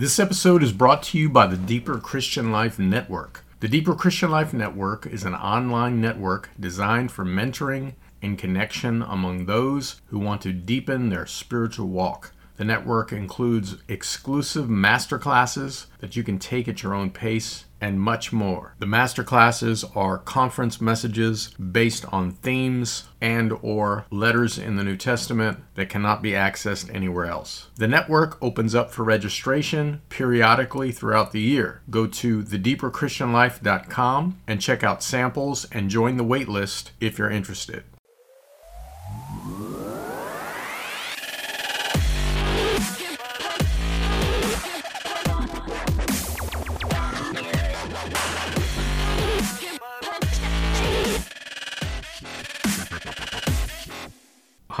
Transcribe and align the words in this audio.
This 0.00 0.18
episode 0.18 0.62
is 0.62 0.72
brought 0.72 1.02
to 1.02 1.18
you 1.18 1.28
by 1.28 1.46
the 1.46 1.58
Deeper 1.58 1.98
Christian 1.98 2.50
Life 2.50 2.78
Network. 2.78 3.44
The 3.58 3.68
Deeper 3.68 3.94
Christian 3.94 4.30
Life 4.30 4.54
Network 4.54 5.04
is 5.04 5.24
an 5.24 5.34
online 5.34 6.00
network 6.00 6.48
designed 6.58 7.12
for 7.12 7.22
mentoring 7.22 7.96
and 8.22 8.38
connection 8.38 9.02
among 9.02 9.44
those 9.44 10.00
who 10.06 10.18
want 10.18 10.40
to 10.40 10.54
deepen 10.54 11.10
their 11.10 11.26
spiritual 11.26 11.88
walk. 11.88 12.32
The 12.60 12.66
network 12.66 13.10
includes 13.10 13.76
exclusive 13.88 14.66
masterclasses 14.66 15.86
that 16.00 16.14
you 16.14 16.22
can 16.22 16.38
take 16.38 16.68
at 16.68 16.82
your 16.82 16.92
own 16.92 17.08
pace 17.10 17.64
and 17.80 17.98
much 17.98 18.34
more. 18.34 18.74
The 18.78 18.84
masterclasses 18.84 19.96
are 19.96 20.18
conference 20.18 20.78
messages 20.78 21.54
based 21.54 22.04
on 22.12 22.32
themes 22.32 23.08
and 23.18 23.54
or 23.62 24.04
letters 24.10 24.58
in 24.58 24.76
the 24.76 24.84
New 24.84 24.98
Testament 24.98 25.60
that 25.74 25.88
cannot 25.88 26.20
be 26.20 26.32
accessed 26.32 26.94
anywhere 26.94 27.24
else. 27.24 27.68
The 27.76 27.88
network 27.88 28.36
opens 28.42 28.74
up 28.74 28.90
for 28.90 29.04
registration 29.04 30.02
periodically 30.10 30.92
throughout 30.92 31.32
the 31.32 31.40
year. 31.40 31.80
Go 31.88 32.06
to 32.06 32.42
thedeeperchristianlife.com 32.42 34.38
and 34.46 34.60
check 34.60 34.84
out 34.84 35.02
samples 35.02 35.64
and 35.72 35.88
join 35.88 36.18
the 36.18 36.24
waitlist 36.24 36.90
if 37.00 37.16
you're 37.16 37.30
interested. 37.30 37.84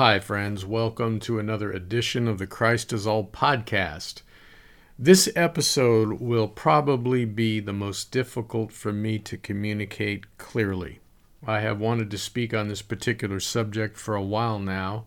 Hi, 0.02 0.18
friends. 0.18 0.64
Welcome 0.64 1.20
to 1.20 1.38
another 1.38 1.70
edition 1.70 2.26
of 2.26 2.38
the 2.38 2.46
Christ 2.46 2.90
is 2.90 3.06
All 3.06 3.22
podcast. 3.22 4.22
This 4.98 5.28
episode 5.36 6.22
will 6.22 6.48
probably 6.48 7.26
be 7.26 7.60
the 7.60 7.74
most 7.74 8.10
difficult 8.10 8.72
for 8.72 8.94
me 8.94 9.18
to 9.18 9.36
communicate 9.36 10.38
clearly. 10.38 11.00
I 11.46 11.60
have 11.60 11.78
wanted 11.78 12.10
to 12.12 12.16
speak 12.16 12.54
on 12.54 12.68
this 12.68 12.80
particular 12.80 13.40
subject 13.40 13.98
for 13.98 14.14
a 14.14 14.22
while 14.22 14.58
now. 14.58 15.04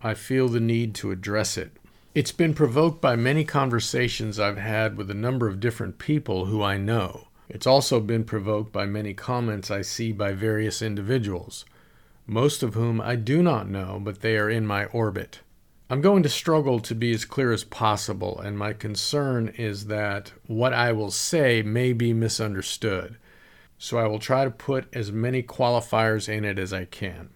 I 0.00 0.14
feel 0.14 0.48
the 0.48 0.58
need 0.58 0.94
to 0.94 1.10
address 1.10 1.58
it. 1.58 1.72
It's 2.14 2.32
been 2.32 2.54
provoked 2.54 3.02
by 3.02 3.16
many 3.16 3.44
conversations 3.44 4.40
I've 4.40 4.56
had 4.56 4.96
with 4.96 5.10
a 5.10 5.12
number 5.12 5.48
of 5.48 5.60
different 5.60 5.98
people 5.98 6.46
who 6.46 6.62
I 6.62 6.78
know. 6.78 7.28
It's 7.50 7.66
also 7.66 8.00
been 8.00 8.24
provoked 8.24 8.72
by 8.72 8.86
many 8.86 9.12
comments 9.12 9.70
I 9.70 9.82
see 9.82 10.12
by 10.12 10.32
various 10.32 10.80
individuals 10.80 11.66
most 12.26 12.62
of 12.62 12.74
whom 12.74 13.00
I 13.00 13.16
do 13.16 13.42
not 13.42 13.68
know, 13.68 14.00
but 14.02 14.20
they 14.20 14.36
are 14.36 14.48
in 14.48 14.66
my 14.66 14.86
orbit. 14.86 15.40
I'm 15.90 16.00
going 16.00 16.22
to 16.22 16.28
struggle 16.30 16.80
to 16.80 16.94
be 16.94 17.12
as 17.12 17.26
clear 17.26 17.52
as 17.52 17.62
possible, 17.62 18.40
and 18.40 18.58
my 18.58 18.72
concern 18.72 19.48
is 19.58 19.86
that 19.86 20.32
what 20.46 20.72
I 20.72 20.92
will 20.92 21.10
say 21.10 21.60
may 21.62 21.92
be 21.92 22.14
misunderstood. 22.14 23.18
So 23.76 23.98
I 23.98 24.06
will 24.06 24.18
try 24.18 24.44
to 24.44 24.50
put 24.50 24.86
as 24.94 25.12
many 25.12 25.42
qualifiers 25.42 26.28
in 26.28 26.44
it 26.44 26.58
as 26.58 26.72
I 26.72 26.86
can. 26.86 27.28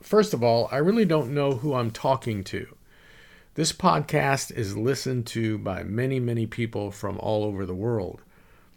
First 0.00 0.32
of 0.32 0.44
all, 0.44 0.68
I 0.70 0.76
really 0.76 1.04
don't 1.04 1.34
know 1.34 1.54
who 1.54 1.74
I'm 1.74 1.90
talking 1.90 2.44
to. 2.44 2.76
This 3.54 3.72
podcast 3.72 4.52
is 4.52 4.76
listened 4.76 5.26
to 5.28 5.58
by 5.58 5.82
many, 5.82 6.20
many 6.20 6.46
people 6.46 6.92
from 6.92 7.18
all 7.18 7.42
over 7.42 7.66
the 7.66 7.74
world. 7.74 8.22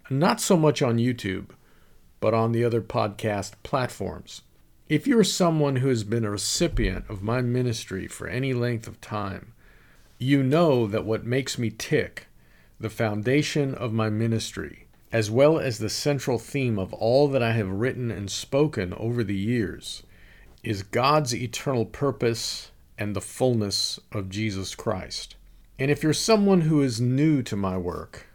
Not 0.10 0.42
so 0.42 0.58
much 0.58 0.82
on 0.82 0.98
YouTube, 0.98 1.50
but 2.20 2.34
on 2.34 2.52
the 2.52 2.64
other 2.64 2.82
podcast 2.82 3.54
platforms. 3.62 4.42
If 4.92 5.08
you're 5.08 5.24
someone 5.24 5.78
who 5.78 5.88
has 5.88 6.04
been 6.04 6.26
a 6.26 6.32
recipient 6.32 7.06
of 7.08 7.24
my 7.24 7.40
ministry 7.42 8.08
for 8.08 8.28
any 8.28 8.52
length 8.52 8.90
of 8.90 9.00
time, 9.00 9.54
you 10.20 10.44
know 10.44 10.86
that 10.86 11.06
what 11.06 11.26
makes 11.26 11.58
me 11.58 11.70
tick, 11.70 12.28
the 12.78 12.90
foundation 12.90 13.74
of 13.74 13.94
my 13.94 14.10
ministry, 14.10 14.88
as 15.10 15.32
well 15.32 15.58
as 15.58 15.78
the 15.78 15.88
central 15.88 16.38
theme 16.38 16.78
of 16.78 16.92
all 16.92 17.30
that 17.30 17.42
I 17.42 17.54
have 17.54 17.70
written 17.70 18.12
and 18.12 18.30
spoken 18.30 18.94
over 18.96 19.24
the 19.24 19.34
years, 19.34 20.04
is 20.62 20.84
God's 20.84 21.34
eternal 21.34 21.86
purpose 21.86 22.72
and 22.98 23.16
the 23.16 23.22
fullness 23.22 23.98
of 24.12 24.28
Jesus 24.28 24.76
Christ. 24.76 25.38
And 25.80 25.90
if 25.90 26.04
you're 26.04 26.12
someone 26.12 26.64
who 26.64 26.82
is 26.82 27.00
new 27.00 27.42
to 27.44 27.56
my 27.56 27.78
work, 27.78 28.28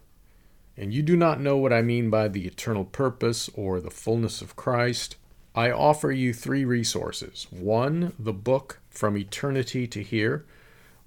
and 0.74 0.94
you 0.94 1.02
do 1.02 1.18
not 1.18 1.38
know 1.38 1.58
what 1.58 1.74
I 1.74 1.82
mean 1.82 2.08
by 2.08 2.28
the 2.28 2.46
eternal 2.46 2.86
purpose 2.86 3.50
or 3.52 3.78
the 3.78 3.90
fullness 3.90 4.40
of 4.40 4.56
Christ, 4.56 5.16
I 5.56 5.70
offer 5.70 6.12
you 6.12 6.34
three 6.34 6.66
resources. 6.66 7.46
One, 7.48 8.12
the 8.18 8.34
book 8.34 8.80
From 8.90 9.16
Eternity 9.16 9.86
to 9.86 10.02
Here, 10.02 10.44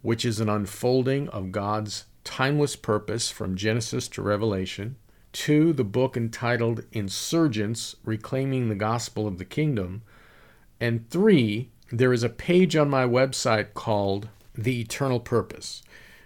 which 0.01 0.25
is 0.25 0.39
an 0.39 0.49
unfolding 0.49 1.29
of 1.29 1.51
God's 1.51 2.05
timeless 2.23 2.75
purpose 2.75 3.29
from 3.29 3.55
Genesis 3.55 4.07
to 4.07 4.23
Revelation. 4.23 4.95
Two, 5.33 5.71
the 5.71 5.83
book 5.83 6.17
entitled 6.17 6.83
Insurgence 6.91 7.95
Reclaiming 8.03 8.69
the 8.69 8.75
Gospel 8.75 9.27
of 9.27 9.37
the 9.37 9.45
Kingdom. 9.45 10.01
And 10.79 11.07
three, 11.11 11.69
there 11.91 12.11
is 12.11 12.23
a 12.23 12.29
page 12.29 12.75
on 12.75 12.89
my 12.89 13.05
website 13.05 13.75
called 13.75 14.29
The 14.55 14.81
Eternal 14.81 15.19
Purpose. 15.19 15.83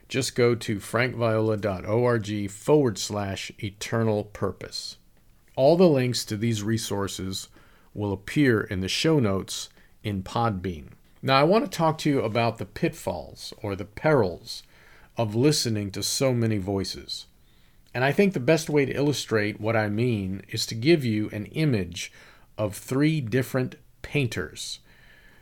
Just 0.08 0.34
go 0.34 0.56
to 0.56 0.78
frankviola.org 0.78 2.50
forward 2.50 2.98
slash 2.98 3.52
eternal 3.60 4.24
purpose. 4.24 4.96
All 5.58 5.76
the 5.76 5.90
links 5.90 6.24
to 6.26 6.38
these 6.38 6.64
resources 6.64 7.50
will 7.94 8.14
appear 8.14 8.62
in 8.62 8.82
the 8.82 8.88
show 8.88 9.20
notes 9.20 9.70
in 10.04 10.24
Podbean. 10.24 10.90
Now, 11.22 11.40
I 11.40 11.44
want 11.44 11.64
to 11.64 11.72
talk 11.72 11.98
to 12.00 12.10
you 12.10 12.22
about 12.22 12.58
the 12.58 12.66
pitfalls 12.66 13.54
or 13.62 13.76
the 13.76 13.86
perils 13.86 14.64
of 15.18 15.36
listening 15.36 15.92
to 15.92 16.04
so 16.04 16.34
many 16.34 16.58
voices. 16.58 17.28
And 17.94 18.04
I 18.04 18.12
think 18.12 18.34
the 18.34 18.40
best 18.40 18.70
way 18.70 18.86
to 18.86 18.94
illustrate 18.94 19.62
what 19.62 19.76
I 19.76 19.88
mean 19.88 20.42
is 20.50 20.66
to 20.66 20.76
give 20.76 21.06
you 21.06 21.30
an 21.32 21.46
image 21.48 22.12
of 22.58 22.76
three 22.76 23.22
different 23.22 23.76
painters, 24.02 24.80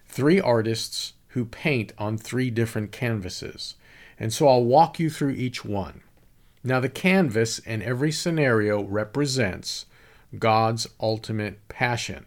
three 0.06 0.40
artists 0.40 1.14
who 1.30 1.46
paint 1.46 1.94
on 1.98 2.18
three 2.18 2.50
different 2.50 2.92
canvases. 2.92 3.76
And 4.20 4.34
so 4.34 4.48
I'll 4.48 4.64
walk 4.64 5.00
you 5.00 5.10
through 5.10 5.32
each 5.32 5.64
one. 5.64 6.02
Now, 6.64 6.80
the 6.80 6.90
canvas 6.90 7.58
in 7.58 7.82
every 7.82 8.12
scenario 8.12 8.84
represents 8.84 9.86
God's 10.38 10.88
ultimate 11.00 11.68
passion 11.70 12.26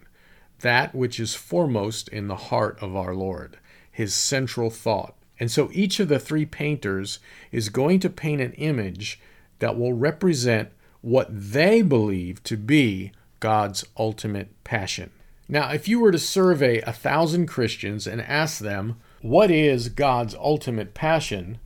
that 0.60 0.94
which 0.94 1.20
is 1.20 1.34
foremost 1.34 2.08
in 2.08 2.28
the 2.28 2.36
heart 2.36 2.78
of 2.80 2.96
our 2.96 3.14
Lord, 3.14 3.58
his 3.90 4.14
central 4.14 4.70
thought. 4.70 5.14
And 5.38 5.50
so 5.50 5.70
each 5.72 6.00
of 6.00 6.08
the 6.08 6.18
three 6.18 6.46
painters 6.46 7.18
is 7.50 7.68
going 7.68 8.00
to 8.00 8.10
paint 8.10 8.40
an 8.40 8.52
image 8.52 9.20
that 9.58 9.76
will 9.76 9.92
represent 9.92 10.70
what 11.00 11.28
they 11.30 11.82
believe 11.82 12.42
to 12.44 12.56
be 12.56 13.12
God's 13.40 13.84
ultimate 13.98 14.48
passion. 14.64 15.10
Now, 15.48 15.70
if 15.70 15.86
you 15.86 16.00
were 16.00 16.12
to 16.12 16.18
survey 16.18 16.80
a 16.80 16.92
thousand 16.92 17.46
Christians 17.46 18.06
and 18.06 18.22
ask 18.22 18.58
them, 18.60 18.96
what 19.20 19.50
is 19.50 19.90
God's 19.90 20.34
ultimate 20.34 20.94
passion? 20.94 21.58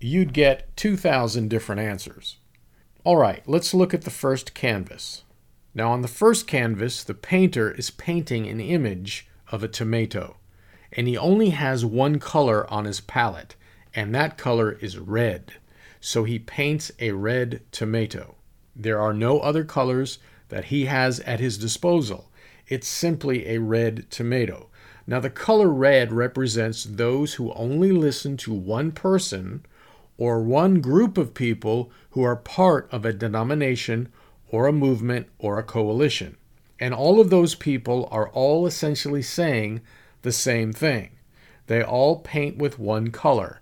You'd 0.00 0.32
get 0.32 0.76
2,000 0.76 1.48
different 1.48 1.80
answers. 1.80 2.36
All 3.02 3.16
right, 3.16 3.42
let's 3.46 3.74
look 3.74 3.92
at 3.92 4.02
the 4.02 4.10
first 4.10 4.54
canvas. 4.54 5.22
Now, 5.74 5.90
on 5.90 6.02
the 6.02 6.08
first 6.08 6.46
canvas, 6.46 7.02
the 7.02 7.14
painter 7.14 7.70
is 7.70 7.90
painting 7.90 8.46
an 8.46 8.60
image 8.60 9.26
of 9.50 9.64
a 9.64 9.68
tomato, 9.68 10.36
and 10.92 11.08
he 11.08 11.18
only 11.18 11.50
has 11.50 11.84
one 11.84 12.20
color 12.20 12.70
on 12.72 12.84
his 12.84 13.00
palette, 13.00 13.56
and 13.94 14.14
that 14.14 14.38
color 14.38 14.72
is 14.80 14.98
red. 14.98 15.54
So 16.00 16.22
he 16.22 16.38
paints 16.38 16.92
a 17.00 17.12
red 17.12 17.62
tomato. 17.72 18.36
There 18.76 19.00
are 19.00 19.12
no 19.12 19.40
other 19.40 19.64
colors 19.64 20.18
that 20.48 20.66
he 20.66 20.84
has 20.84 21.18
at 21.20 21.40
his 21.40 21.58
disposal. 21.58 22.30
It's 22.68 22.86
simply 22.86 23.48
a 23.48 23.58
red 23.58 24.08
tomato. 24.10 24.68
Now, 25.06 25.18
the 25.18 25.30
color 25.30 25.68
red 25.68 26.12
represents 26.12 26.84
those 26.84 27.34
who 27.34 27.52
only 27.54 27.90
listen 27.90 28.36
to 28.38 28.54
one 28.54 28.92
person 28.92 29.66
or 30.16 30.40
one 30.40 30.80
group 30.80 31.18
of 31.18 31.34
people 31.34 31.90
who 32.10 32.22
are 32.22 32.36
part 32.36 32.88
of 32.92 33.04
a 33.04 33.12
denomination 33.12 34.12
or 34.48 34.66
a 34.66 34.72
movement 34.72 35.28
or 35.38 35.58
a 35.58 35.62
coalition. 35.62 36.36
And 36.80 36.92
all 36.92 37.20
of 37.20 37.30
those 37.30 37.54
people 37.54 38.08
are 38.10 38.28
all 38.30 38.66
essentially 38.66 39.22
saying 39.22 39.80
the 40.22 40.32
same 40.32 40.72
thing. 40.72 41.10
They 41.66 41.82
all 41.82 42.16
paint 42.16 42.58
with 42.58 42.78
one 42.78 43.10
color. 43.10 43.60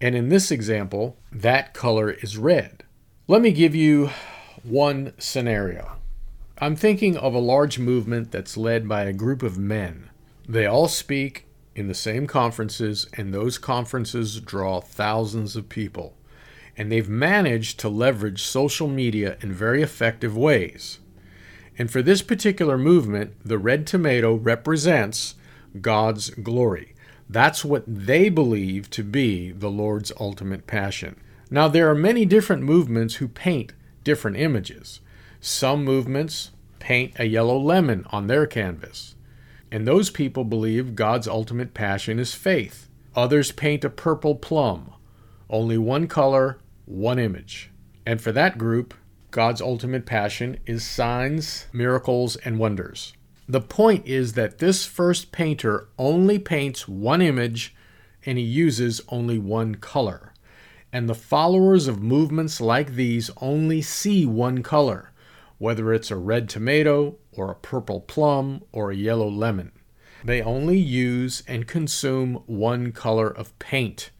And 0.00 0.14
in 0.14 0.28
this 0.28 0.50
example, 0.50 1.16
that 1.30 1.74
color 1.74 2.10
is 2.10 2.36
red. 2.36 2.84
Let 3.28 3.42
me 3.42 3.52
give 3.52 3.74
you 3.74 4.10
one 4.62 5.12
scenario. 5.18 5.92
I'm 6.58 6.76
thinking 6.76 7.16
of 7.16 7.34
a 7.34 7.38
large 7.38 7.78
movement 7.78 8.30
that's 8.30 8.56
led 8.56 8.88
by 8.88 9.04
a 9.04 9.12
group 9.12 9.42
of 9.42 9.58
men. 9.58 10.10
They 10.48 10.66
all 10.66 10.88
speak 10.88 11.46
in 11.74 11.88
the 11.88 11.94
same 11.94 12.26
conferences, 12.26 13.06
and 13.14 13.32
those 13.32 13.58
conferences 13.58 14.40
draw 14.40 14.80
thousands 14.80 15.56
of 15.56 15.68
people 15.68 16.14
and 16.76 16.90
they've 16.90 17.08
managed 17.08 17.78
to 17.80 17.88
leverage 17.88 18.42
social 18.42 18.88
media 18.88 19.36
in 19.40 19.52
very 19.52 19.82
effective 19.82 20.36
ways. 20.36 20.98
And 21.78 21.90
for 21.90 22.02
this 22.02 22.22
particular 22.22 22.78
movement, 22.78 23.34
the 23.44 23.58
red 23.58 23.86
tomato 23.86 24.34
represents 24.34 25.34
God's 25.80 26.30
glory. 26.30 26.94
That's 27.28 27.64
what 27.64 27.84
they 27.86 28.28
believe 28.28 28.90
to 28.90 29.02
be 29.02 29.50
the 29.50 29.70
Lord's 29.70 30.12
ultimate 30.20 30.66
passion. 30.66 31.16
Now, 31.50 31.68
there 31.68 31.88
are 31.90 31.94
many 31.94 32.24
different 32.24 32.62
movements 32.62 33.16
who 33.16 33.28
paint 33.28 33.72
different 34.02 34.36
images. 34.36 35.00
Some 35.40 35.84
movements 35.84 36.50
paint 36.78 37.12
a 37.18 37.24
yellow 37.24 37.58
lemon 37.58 38.06
on 38.10 38.26
their 38.26 38.46
canvas. 38.46 39.14
And 39.70 39.86
those 39.86 40.10
people 40.10 40.44
believe 40.44 40.94
God's 40.94 41.26
ultimate 41.26 41.74
passion 41.74 42.18
is 42.18 42.34
faith. 42.34 42.88
Others 43.16 43.52
paint 43.52 43.84
a 43.84 43.90
purple 43.90 44.34
plum, 44.34 44.92
only 45.48 45.78
one 45.78 46.06
color, 46.06 46.58
one 46.84 47.18
image. 47.18 47.70
And 48.06 48.20
for 48.20 48.32
that 48.32 48.58
group, 48.58 48.94
God's 49.30 49.60
ultimate 49.60 50.06
passion 50.06 50.58
is 50.66 50.84
signs, 50.84 51.66
miracles, 51.72 52.36
and 52.36 52.58
wonders. 52.58 53.14
The 53.48 53.60
point 53.60 54.06
is 54.06 54.34
that 54.34 54.58
this 54.58 54.86
first 54.86 55.32
painter 55.32 55.88
only 55.98 56.38
paints 56.38 56.88
one 56.88 57.20
image 57.20 57.74
and 58.24 58.38
he 58.38 58.44
uses 58.44 59.02
only 59.08 59.38
one 59.38 59.74
color. 59.74 60.32
And 60.92 61.08
the 61.08 61.14
followers 61.14 61.88
of 61.88 62.02
movements 62.02 62.60
like 62.60 62.94
these 62.94 63.30
only 63.38 63.82
see 63.82 64.24
one 64.24 64.62
color, 64.62 65.12
whether 65.58 65.92
it's 65.92 66.10
a 66.10 66.16
red 66.16 66.48
tomato 66.48 67.16
or 67.32 67.50
a 67.50 67.56
purple 67.56 68.00
plum 68.00 68.62
or 68.72 68.90
a 68.90 68.96
yellow 68.96 69.28
lemon. 69.28 69.72
They 70.24 70.40
only 70.40 70.78
use 70.78 71.42
and 71.46 71.66
consume 71.66 72.42
one 72.46 72.92
color 72.92 73.28
of 73.28 73.58
paint 73.58 74.10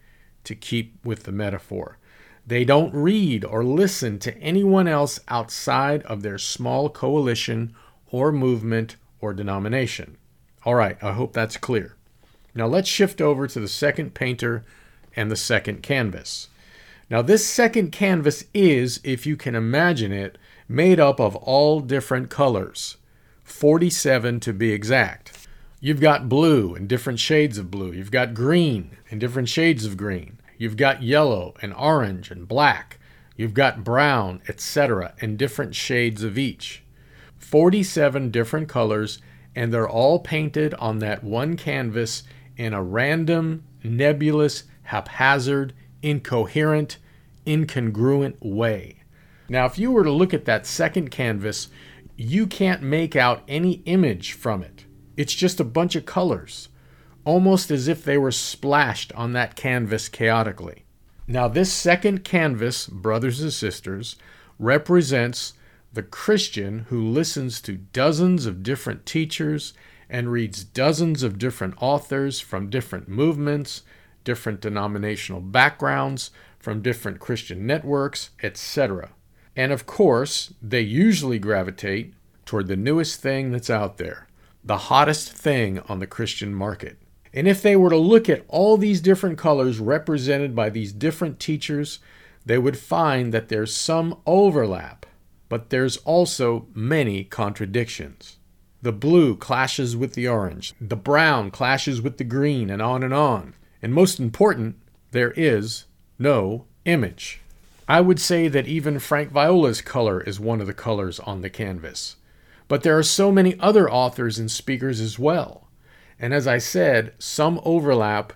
to 0.44 0.54
keep 0.54 0.98
with 1.04 1.22
the 1.22 1.32
metaphor. 1.32 1.98
They 2.46 2.64
don't 2.64 2.94
read 2.94 3.44
or 3.44 3.64
listen 3.64 4.18
to 4.20 4.36
anyone 4.38 4.86
else 4.86 5.18
outside 5.28 6.02
of 6.02 6.22
their 6.22 6.38
small 6.38 6.90
coalition 6.90 7.74
or 8.10 8.32
movement 8.32 8.96
or 9.20 9.32
denomination. 9.32 10.18
All 10.64 10.74
right, 10.74 11.02
I 11.02 11.12
hope 11.12 11.32
that's 11.32 11.56
clear. 11.56 11.96
Now 12.54 12.66
let's 12.66 12.88
shift 12.88 13.20
over 13.20 13.46
to 13.46 13.60
the 13.60 13.68
second 13.68 14.14
painter 14.14 14.64
and 15.16 15.30
the 15.30 15.36
second 15.36 15.82
canvas. 15.82 16.48
Now, 17.10 17.22
this 17.22 17.46
second 17.46 17.92
canvas 17.92 18.44
is, 18.54 19.00
if 19.04 19.26
you 19.26 19.36
can 19.36 19.54
imagine 19.54 20.10
it, 20.10 20.38
made 20.68 20.98
up 20.98 21.20
of 21.20 21.36
all 21.36 21.80
different 21.80 22.30
colors, 22.30 22.96
47 23.44 24.40
to 24.40 24.52
be 24.52 24.72
exact. 24.72 25.46
You've 25.80 26.00
got 26.00 26.30
blue 26.30 26.74
and 26.74 26.88
different 26.88 27.18
shades 27.18 27.58
of 27.58 27.70
blue. 27.70 27.92
You've 27.92 28.10
got 28.10 28.32
green 28.32 28.96
and 29.10 29.20
different 29.20 29.50
shades 29.50 29.84
of 29.84 29.98
green. 29.98 30.38
You've 30.58 30.76
got 30.76 31.02
yellow 31.02 31.54
and 31.60 31.74
orange 31.74 32.30
and 32.30 32.46
black. 32.46 32.98
You've 33.36 33.54
got 33.54 33.84
brown, 33.84 34.42
etc., 34.48 35.14
and 35.20 35.38
different 35.38 35.74
shades 35.74 36.22
of 36.22 36.38
each. 36.38 36.82
47 37.38 38.30
different 38.30 38.68
colors, 38.68 39.20
and 39.54 39.72
they're 39.72 39.88
all 39.88 40.18
painted 40.18 40.74
on 40.74 40.98
that 41.00 41.24
one 41.24 41.56
canvas 41.56 42.22
in 42.56 42.72
a 42.72 42.82
random, 42.82 43.64
nebulous, 43.82 44.64
haphazard, 44.84 45.74
incoherent, 46.02 46.98
incongruent 47.46 48.36
way. 48.40 49.02
Now, 49.48 49.66
if 49.66 49.78
you 49.78 49.90
were 49.90 50.04
to 50.04 50.10
look 50.10 50.32
at 50.32 50.46
that 50.46 50.66
second 50.66 51.10
canvas, 51.10 51.68
you 52.16 52.46
can't 52.46 52.82
make 52.82 53.16
out 53.16 53.42
any 53.48 53.82
image 53.84 54.32
from 54.32 54.62
it. 54.62 54.84
It's 55.16 55.34
just 55.34 55.60
a 55.60 55.64
bunch 55.64 55.96
of 55.96 56.06
colors, 56.06 56.68
almost 57.24 57.70
as 57.70 57.88
if 57.88 58.04
they 58.04 58.18
were 58.18 58.30
splashed 58.30 59.12
on 59.14 59.32
that 59.32 59.56
canvas 59.56 60.08
chaotically. 60.08 60.84
Now, 61.26 61.48
this 61.48 61.72
second 61.72 62.22
canvas, 62.24 62.86
brothers 62.86 63.40
and 63.40 63.52
sisters, 63.52 64.16
represents 64.58 65.54
the 65.92 66.02
Christian 66.02 66.80
who 66.90 67.00
listens 67.00 67.60
to 67.62 67.76
dozens 67.76 68.46
of 68.46 68.62
different 68.62 69.06
teachers 69.06 69.72
and 70.08 70.30
reads 70.30 70.64
dozens 70.64 71.22
of 71.22 71.38
different 71.38 71.74
authors 71.80 72.40
from 72.40 72.68
different 72.68 73.08
movements, 73.08 73.82
different 74.22 74.60
denominational 74.60 75.40
backgrounds, 75.40 76.30
from 76.58 76.82
different 76.82 77.20
Christian 77.20 77.66
networks, 77.66 78.30
etc. 78.42 79.10
And 79.56 79.72
of 79.72 79.86
course, 79.86 80.52
they 80.60 80.80
usually 80.80 81.38
gravitate 81.38 82.14
toward 82.44 82.68
the 82.68 82.76
newest 82.76 83.20
thing 83.20 83.50
that's 83.50 83.70
out 83.70 83.98
there 83.98 84.28
the 84.66 84.78
hottest 84.78 85.30
thing 85.30 85.78
on 85.90 85.98
the 85.98 86.06
Christian 86.06 86.54
market. 86.54 86.96
And 87.36 87.48
if 87.48 87.60
they 87.60 87.74
were 87.74 87.90
to 87.90 87.96
look 87.96 88.28
at 88.28 88.44
all 88.46 88.76
these 88.76 89.00
different 89.00 89.36
colors 89.36 89.80
represented 89.80 90.54
by 90.54 90.70
these 90.70 90.92
different 90.92 91.40
teachers, 91.40 91.98
they 92.46 92.58
would 92.58 92.78
find 92.78 93.34
that 93.34 93.48
there's 93.48 93.74
some 93.74 94.20
overlap, 94.24 95.04
but 95.48 95.70
there's 95.70 95.96
also 95.98 96.68
many 96.74 97.24
contradictions. 97.24 98.36
The 98.82 98.92
blue 98.92 99.36
clashes 99.36 99.96
with 99.96 100.14
the 100.14 100.28
orange, 100.28 100.74
the 100.80 100.94
brown 100.94 101.50
clashes 101.50 102.00
with 102.00 102.18
the 102.18 102.24
green, 102.24 102.70
and 102.70 102.80
on 102.80 103.02
and 103.02 103.12
on. 103.12 103.54
And 103.82 103.92
most 103.92 104.20
important, 104.20 104.76
there 105.10 105.32
is 105.32 105.86
no 106.20 106.66
image. 106.84 107.40
I 107.88 108.00
would 108.00 108.20
say 108.20 108.46
that 108.46 108.68
even 108.68 109.00
Frank 109.00 109.32
Viola's 109.32 109.80
color 109.80 110.20
is 110.20 110.38
one 110.38 110.60
of 110.60 110.68
the 110.68 110.72
colors 110.72 111.18
on 111.20 111.40
the 111.40 111.50
canvas. 111.50 112.16
But 112.68 112.82
there 112.82 112.96
are 112.96 113.02
so 113.02 113.32
many 113.32 113.58
other 113.58 113.90
authors 113.90 114.38
and 114.38 114.50
speakers 114.50 115.00
as 115.00 115.18
well. 115.18 115.63
And 116.18 116.32
as 116.32 116.46
I 116.46 116.58
said, 116.58 117.14
some 117.18 117.60
overlap 117.64 118.32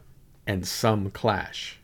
and 0.47 0.67
some 0.67 1.11
clash. 1.11 1.79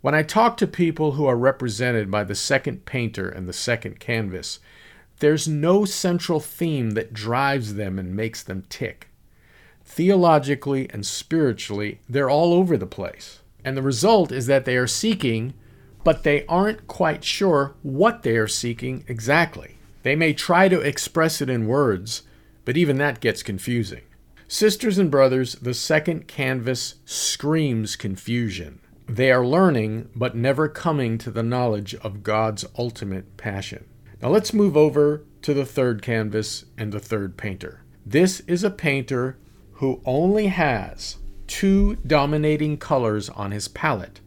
When 0.00 0.14
I 0.14 0.22
talk 0.22 0.56
to 0.58 0.66
people 0.66 1.12
who 1.12 1.26
are 1.26 1.36
represented 1.36 2.10
by 2.10 2.24
the 2.24 2.34
second 2.34 2.86
painter 2.86 3.28
and 3.28 3.48
the 3.48 3.52
second 3.52 4.00
canvas, 4.00 4.60
there's 5.18 5.46
no 5.46 5.84
central 5.84 6.40
theme 6.40 6.92
that 6.92 7.12
drives 7.12 7.74
them 7.74 7.98
and 7.98 8.16
makes 8.16 8.42
them 8.42 8.64
tick. 8.70 9.08
Theologically 9.84 10.88
and 10.90 11.04
spiritually, 11.04 12.00
they're 12.08 12.30
all 12.30 12.54
over 12.54 12.76
the 12.76 12.86
place. 12.86 13.40
And 13.64 13.76
the 13.76 13.82
result 13.82 14.32
is 14.32 14.46
that 14.46 14.64
they 14.64 14.76
are 14.76 14.86
seeking, 14.86 15.52
but 16.04 16.22
they 16.22 16.46
aren't 16.46 16.86
quite 16.86 17.24
sure 17.24 17.74
what 17.82 18.22
they 18.22 18.36
are 18.38 18.48
seeking 18.48 19.04
exactly. 19.06 19.76
They 20.02 20.16
may 20.16 20.32
try 20.32 20.68
to 20.68 20.80
express 20.80 21.42
it 21.42 21.50
in 21.50 21.66
words, 21.66 22.22
but 22.64 22.78
even 22.78 22.96
that 22.98 23.20
gets 23.20 23.42
confusing. 23.42 24.02
Sisters 24.52 24.98
and 24.98 25.12
brothers, 25.12 25.52
the 25.62 25.74
second 25.74 26.26
canvas 26.26 26.96
screams 27.04 27.94
confusion. 27.94 28.80
They 29.06 29.30
are 29.30 29.46
learning, 29.46 30.08
but 30.16 30.34
never 30.34 30.66
coming 30.66 31.18
to 31.18 31.30
the 31.30 31.44
knowledge 31.44 31.94
of 31.94 32.24
God's 32.24 32.64
ultimate 32.76 33.36
passion. 33.36 33.84
Now 34.20 34.30
let's 34.30 34.52
move 34.52 34.76
over 34.76 35.22
to 35.42 35.54
the 35.54 35.64
third 35.64 36.02
canvas 36.02 36.64
and 36.76 36.90
the 36.90 36.98
third 36.98 37.36
painter. 37.36 37.84
This 38.04 38.40
is 38.48 38.64
a 38.64 38.70
painter 38.70 39.38
who 39.74 40.02
only 40.04 40.48
has 40.48 41.18
two 41.46 41.94
dominating 42.04 42.76
colors 42.76 43.28
on 43.28 43.52
his 43.52 43.68
palette, 43.68 44.20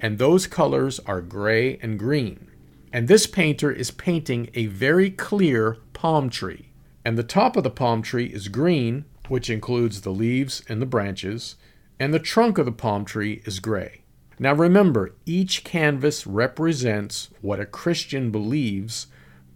and 0.00 0.18
those 0.18 0.46
colors 0.46 1.00
are 1.00 1.20
gray 1.20 1.78
and 1.82 1.98
green. 1.98 2.46
And 2.92 3.08
this 3.08 3.26
painter 3.26 3.72
is 3.72 3.90
painting 3.90 4.50
a 4.54 4.66
very 4.66 5.10
clear 5.10 5.78
palm 5.94 6.30
tree. 6.30 6.68
And 7.04 7.18
the 7.18 7.24
top 7.24 7.56
of 7.56 7.64
the 7.64 7.70
palm 7.70 8.02
tree 8.02 8.26
is 8.26 8.46
green, 8.46 9.06
which 9.28 9.50
includes 9.50 10.00
the 10.00 10.10
leaves 10.10 10.62
and 10.68 10.80
the 10.82 10.86
branches, 10.86 11.56
and 11.98 12.12
the 12.12 12.18
trunk 12.18 12.58
of 12.58 12.66
the 12.66 12.72
palm 12.72 13.04
tree 13.04 13.42
is 13.44 13.60
gray. 13.60 14.02
Now 14.38 14.52
remember, 14.52 15.14
each 15.26 15.64
canvas 15.64 16.26
represents 16.26 17.30
what 17.40 17.60
a 17.60 17.66
Christian 17.66 18.30
believes 18.30 19.06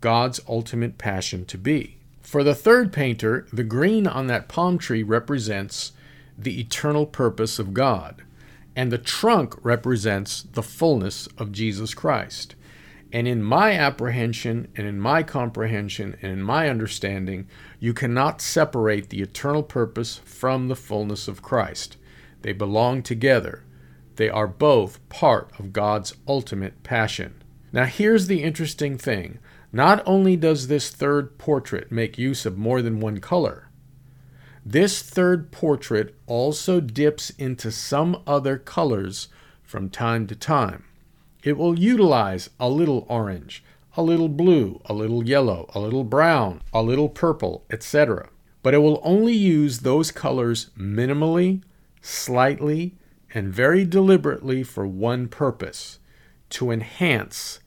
God's 0.01 0.41
ultimate 0.49 0.99
passion 0.99 1.45
to 1.47 1.59
be. 1.59 1.97
For 2.21 2.45
the 2.45 2.55
third 2.55 2.93
painter, 2.93 3.47
the 3.53 3.65
green 3.65 4.07
on 4.07 4.27
that 4.29 4.49
palm 4.49 4.79
tree 4.79 5.03
represents 5.03 5.93
the 6.37 6.61
eternal 6.61 7.07
purpose 7.07 7.59
of 7.59 7.75
God, 7.75 8.23
and 8.77 8.93
the 8.93 8.99
trunk 8.99 9.57
represents 9.65 10.43
the 10.43 10.63
fullness 10.63 11.27
of 11.39 11.51
Jesus 11.51 11.95
Christ. 11.95 12.55
And 13.13 13.27
in 13.27 13.43
my 13.43 13.73
apprehension 13.73 14.69
and 14.77 14.87
in 14.87 15.01
my 15.01 15.23
comprehension 15.23 16.17
and 16.21 16.33
in 16.33 16.43
my 16.43 16.69
understanding, 16.69 17.47
you 17.81 17.95
cannot 17.95 18.43
separate 18.43 19.09
the 19.09 19.23
eternal 19.23 19.63
purpose 19.63 20.21
from 20.25 20.69
the 20.69 20.77
fullness 20.77 21.27
of 21.27 21.43
Christ. 21.43 21.97
They 22.43 22.53
belong 22.53 23.03
together. 23.03 23.65
They 24.17 24.29
are 24.29 24.47
both 24.47 25.07
part 25.09 25.51
of 25.59 25.73
God's 25.73 26.15
ultimate 26.27 26.83
passion. 26.83 27.43
Now, 27.73 27.85
here's 27.85 28.27
the 28.27 28.43
interesting 28.43 28.99
thing 28.99 29.39
not 29.73 30.03
only 30.07 30.35
does 30.37 30.69
this 30.69 30.91
third 30.91 31.39
portrait 31.39 31.93
make 31.93 32.19
use 32.19 32.47
of 32.47 32.57
more 32.57 32.81
than 32.81 33.01
one 33.01 33.19
color, 33.19 33.69
this 34.65 35.03
third 35.03 35.51
portrait 35.51 36.15
also 36.27 36.81
dips 36.81 37.31
into 37.31 37.71
some 37.71 38.23
other 38.27 38.59
colors 38.59 39.29
from 39.63 39.89
time 39.89 40.27
to 40.27 40.35
time. 40.35 40.85
It 41.43 41.57
will 41.57 41.79
utilize 41.79 42.51
a 42.59 42.69
little 42.69 43.07
orange, 43.09 43.63
a 43.97 44.03
little 44.03 44.29
blue, 44.29 44.81
a 44.87 44.93
little 44.93 45.25
yellow, 45.25 45.71
a 45.75 45.81
little 45.81 46.05
brown, 46.05 46.63
a 46.73 46.83
little 46.83 47.09
purple, 47.09 47.65
etc. 47.71 48.29
But 48.63 48.75
it 48.75 48.79
will 48.79 49.01
only 49.05 49.35
use 49.35 49.81
those 49.81 50.11
colors 50.11 50.71
minimally, 50.77 51.63
slightly, 52.01 52.97
and 53.33 53.53
very 53.53 53.85
deliberately 53.85 54.63
for 54.63 54.87
one 54.87 55.29
purpose 55.29 55.99
to 56.51 56.71
enhance 56.71 57.61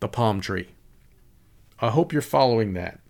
the 0.00 0.08
palm 0.08 0.40
tree. 0.40 0.68
I 1.80 1.90
hope 1.90 2.12
you're 2.12 2.22
following 2.22 2.74
that. 2.74 3.00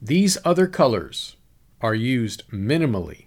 These 0.00 0.36
other 0.44 0.66
colors 0.66 1.36
are 1.80 1.94
used 1.94 2.48
minimally, 2.50 3.26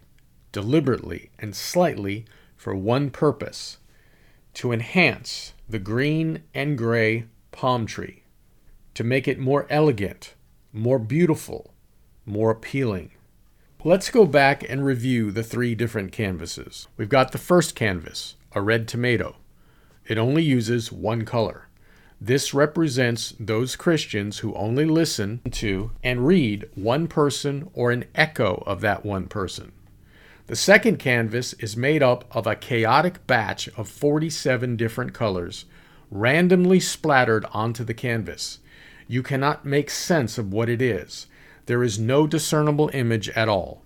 deliberately, 0.52 1.32
and 1.40 1.56
slightly 1.56 2.26
for 2.56 2.76
one 2.76 3.10
purpose 3.10 3.78
to 4.58 4.72
enhance 4.72 5.54
the 5.70 5.78
green 5.78 6.42
and 6.52 6.80
gray 6.80 7.26
palm 7.52 7.86
tree, 7.86 8.24
to 8.96 9.04
make 9.04 9.28
it 9.28 9.38
more 9.38 9.68
elegant, 9.70 10.34
more 10.74 10.98
beautiful, 10.98 11.76
more 12.26 12.50
appealing. 12.50 13.12
Let's 13.84 14.10
go 14.10 14.26
back 14.26 14.68
and 14.68 14.84
review 14.84 15.30
the 15.30 15.44
three 15.44 15.76
different 15.76 16.12
canvases. 16.12 16.88
We've 16.98 17.08
got 17.08 17.34
the 17.34 17.38
first 17.38 17.76
canvas, 17.76 18.36
a 18.52 18.60
red 18.60 18.88
tomato. 18.88 19.36
It 20.08 20.18
only 20.18 20.42
uses 20.42 20.92
one 20.92 21.24
color. 21.24 21.68
This 22.20 22.52
represents 22.52 23.36
those 23.40 23.76
Christians 23.76 24.40
who 24.40 24.56
only 24.56 24.86
listen 24.86 25.42
to 25.52 25.92
and 26.04 26.26
read 26.26 26.68
one 26.74 27.08
person 27.08 27.70
or 27.76 27.92
an 27.92 28.06
echo 28.16 28.64
of 28.66 28.82
that 28.82 29.06
one 29.06 29.28
person. 29.28 29.72
The 30.48 30.56
second 30.56 30.98
canvas 30.98 31.52
is 31.54 31.76
made 31.76 32.02
up 32.02 32.24
of 32.32 32.48
a 32.48 32.56
chaotic 32.56 33.28
batch 33.28 33.68
of 33.76 33.90
47 33.90 34.78
different 34.78 35.14
colors, 35.14 35.66
randomly 36.10 36.80
splattered 36.80 37.46
onto 37.52 37.84
the 37.84 37.94
canvas. 37.94 38.60
You 39.10 39.24
cannot 39.24 39.66
make 39.66 39.90
sense 39.90 40.38
of 40.38 40.54
what 40.54 40.70
it 40.70 40.82
is. 40.82 41.28
There 41.66 41.84
is 41.84 42.00
no 42.00 42.28
discernible 42.28 42.90
image 42.94 43.28
at 43.30 43.50
all. 43.50 43.84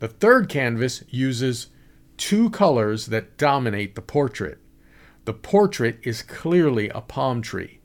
The 0.00 0.08
third 0.08 0.50
canvas 0.50 1.02
uses 1.08 1.68
two 2.18 2.50
colors 2.50 3.06
that 3.06 3.38
dominate 3.38 3.94
the 3.94 4.02
portrait. 4.02 4.58
The 5.24 5.32
portrait 5.32 5.98
is 6.02 6.20
clearly 6.20 6.90
a 6.90 7.00
palm 7.00 7.40
tree, 7.40 7.80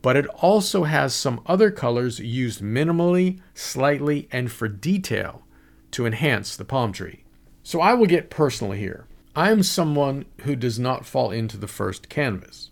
but 0.00 0.16
it 0.16 0.26
also 0.28 0.84
has 0.84 1.14
some 1.14 1.42
other 1.44 1.70
colors 1.70 2.20
used 2.20 2.62
minimally, 2.62 3.40
slightly, 3.52 4.28
and 4.32 4.50
for 4.50 4.66
detail 4.66 5.42
to 5.90 6.06
enhance 6.06 6.56
the 6.56 6.64
palm 6.64 6.92
tree. 6.92 7.25
So 7.66 7.80
I 7.80 7.94
will 7.94 8.06
get 8.06 8.30
personal 8.30 8.74
here. 8.74 9.06
I 9.34 9.50
am 9.50 9.64
someone 9.64 10.26
who 10.42 10.54
does 10.54 10.78
not 10.78 11.04
fall 11.04 11.32
into 11.32 11.56
the 11.56 11.66
first 11.66 12.08
canvas. 12.08 12.70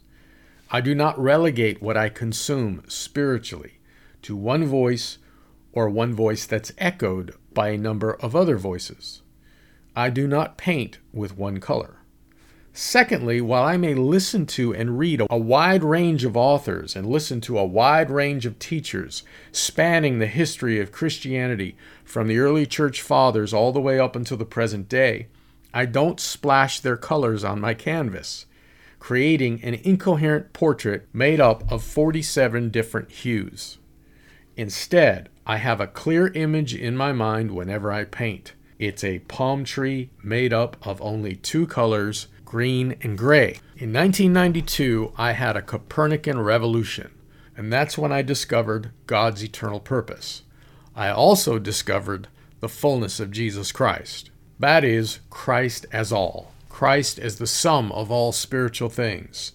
I 0.71 0.81
do 0.81 0.95
not 0.95 1.19
relegate 1.19 1.83
what 1.83 1.97
I 1.97 2.09
consume 2.09 2.85
spiritually 2.87 3.81
to 4.23 4.37
one 4.37 4.65
voice 4.65 5.19
or 5.73 5.91
one 5.91 6.15
voice 6.15 6.47
that's 6.47 6.71
echoed 6.79 7.35
by 7.53 7.71
a 7.71 7.77
number 7.77 8.15
of 8.15 8.37
other 8.37 8.57
voices. 8.57 9.23
I 9.97 10.11
do 10.11 10.29
not 10.29 10.59
paint 10.59 11.01
with 11.13 11.37
one 11.37 11.59
color. 11.59 11.97
Secondly, 12.77 13.41
while 13.41 13.63
I 13.63 13.77
may 13.77 13.95
listen 13.95 14.47
to 14.47 14.75
and 14.75 14.99
read 14.99 15.23
a 15.31 15.39
wide 15.39 15.85
range 15.85 16.25
of 16.25 16.37
authors 16.37 16.97
and 16.97 17.07
listen 17.07 17.41
to 17.43 17.57
a 17.57 17.65
wide 17.65 18.11
range 18.11 18.47
of 18.47 18.59
teachers 18.59 19.23
spanning 19.53 20.19
the 20.19 20.27
history 20.27 20.81
of 20.81 20.91
Christianity 20.91 21.77
from 22.05 22.27
the 22.27 22.41
early 22.41 22.67
church 22.67 23.01
fathers 23.01 23.55
all 23.55 23.71
the 23.71 23.81
way 23.81 24.01
up 24.01 24.17
until 24.17 24.37
the 24.37 24.45
present 24.45 24.89
day, 24.89 25.29
I 25.73 25.87
don't 25.87 26.19
splash 26.19 26.81
their 26.81 26.97
colors 26.97 27.45
on 27.45 27.61
my 27.61 27.75
canvas, 27.75 28.47
creating 28.99 29.63
an 29.63 29.75
incoherent 29.75 30.53
portrait 30.53 31.07
made 31.13 31.39
up 31.39 31.71
of 31.71 31.85
47 31.85 32.71
different 32.71 33.13
hues. 33.13 33.79
Instead, 34.57 35.29
I 35.47 35.59
have 35.59 35.81
a 35.81 35.87
clear 35.87 36.27
image 36.27 36.75
in 36.75 36.97
my 36.97 37.13
mind 37.13 37.53
whenever 37.53 37.93
I 37.93 38.03
paint. 38.03 38.55
It's 38.81 39.05
a 39.05 39.21
palm 39.21 39.63
tree 39.63 40.11
made 40.25 40.53
up 40.53 40.77
of 40.85 41.01
only 41.01 41.37
two 41.37 41.69
colors, 41.69 42.27
green 42.55 42.95
and 43.03 43.19
gray. 43.19 43.59
In 43.79 43.93
1992, 43.93 45.13
I 45.17 45.33
had 45.33 45.57
a 45.57 45.61
Copernican 45.61 46.41
revolution, 46.41 47.11
and 47.57 47.73
that's 47.73 47.99
when 47.99 48.13
I 48.13 48.23
discovered 48.23 48.93
God's 49.09 49.43
eternal 49.43 49.81
purpose. 49.81 50.43
I 50.95 51.09
also 51.09 51.59
discovered 51.59 52.29
the 52.61 52.69
fullness 52.69 53.19
of 53.19 53.33
Jesus 53.33 53.73
Christ. 53.73 54.31
That 54.61 54.85
is, 54.85 55.19
Christ 55.31 55.87
as 55.91 56.13
all. 56.13 56.53
Christ 56.69 57.19
as 57.19 57.39
the 57.39 57.49
sum 57.49 57.91
of 57.91 58.13
all 58.13 58.31
spiritual 58.31 58.89
things, 58.89 59.51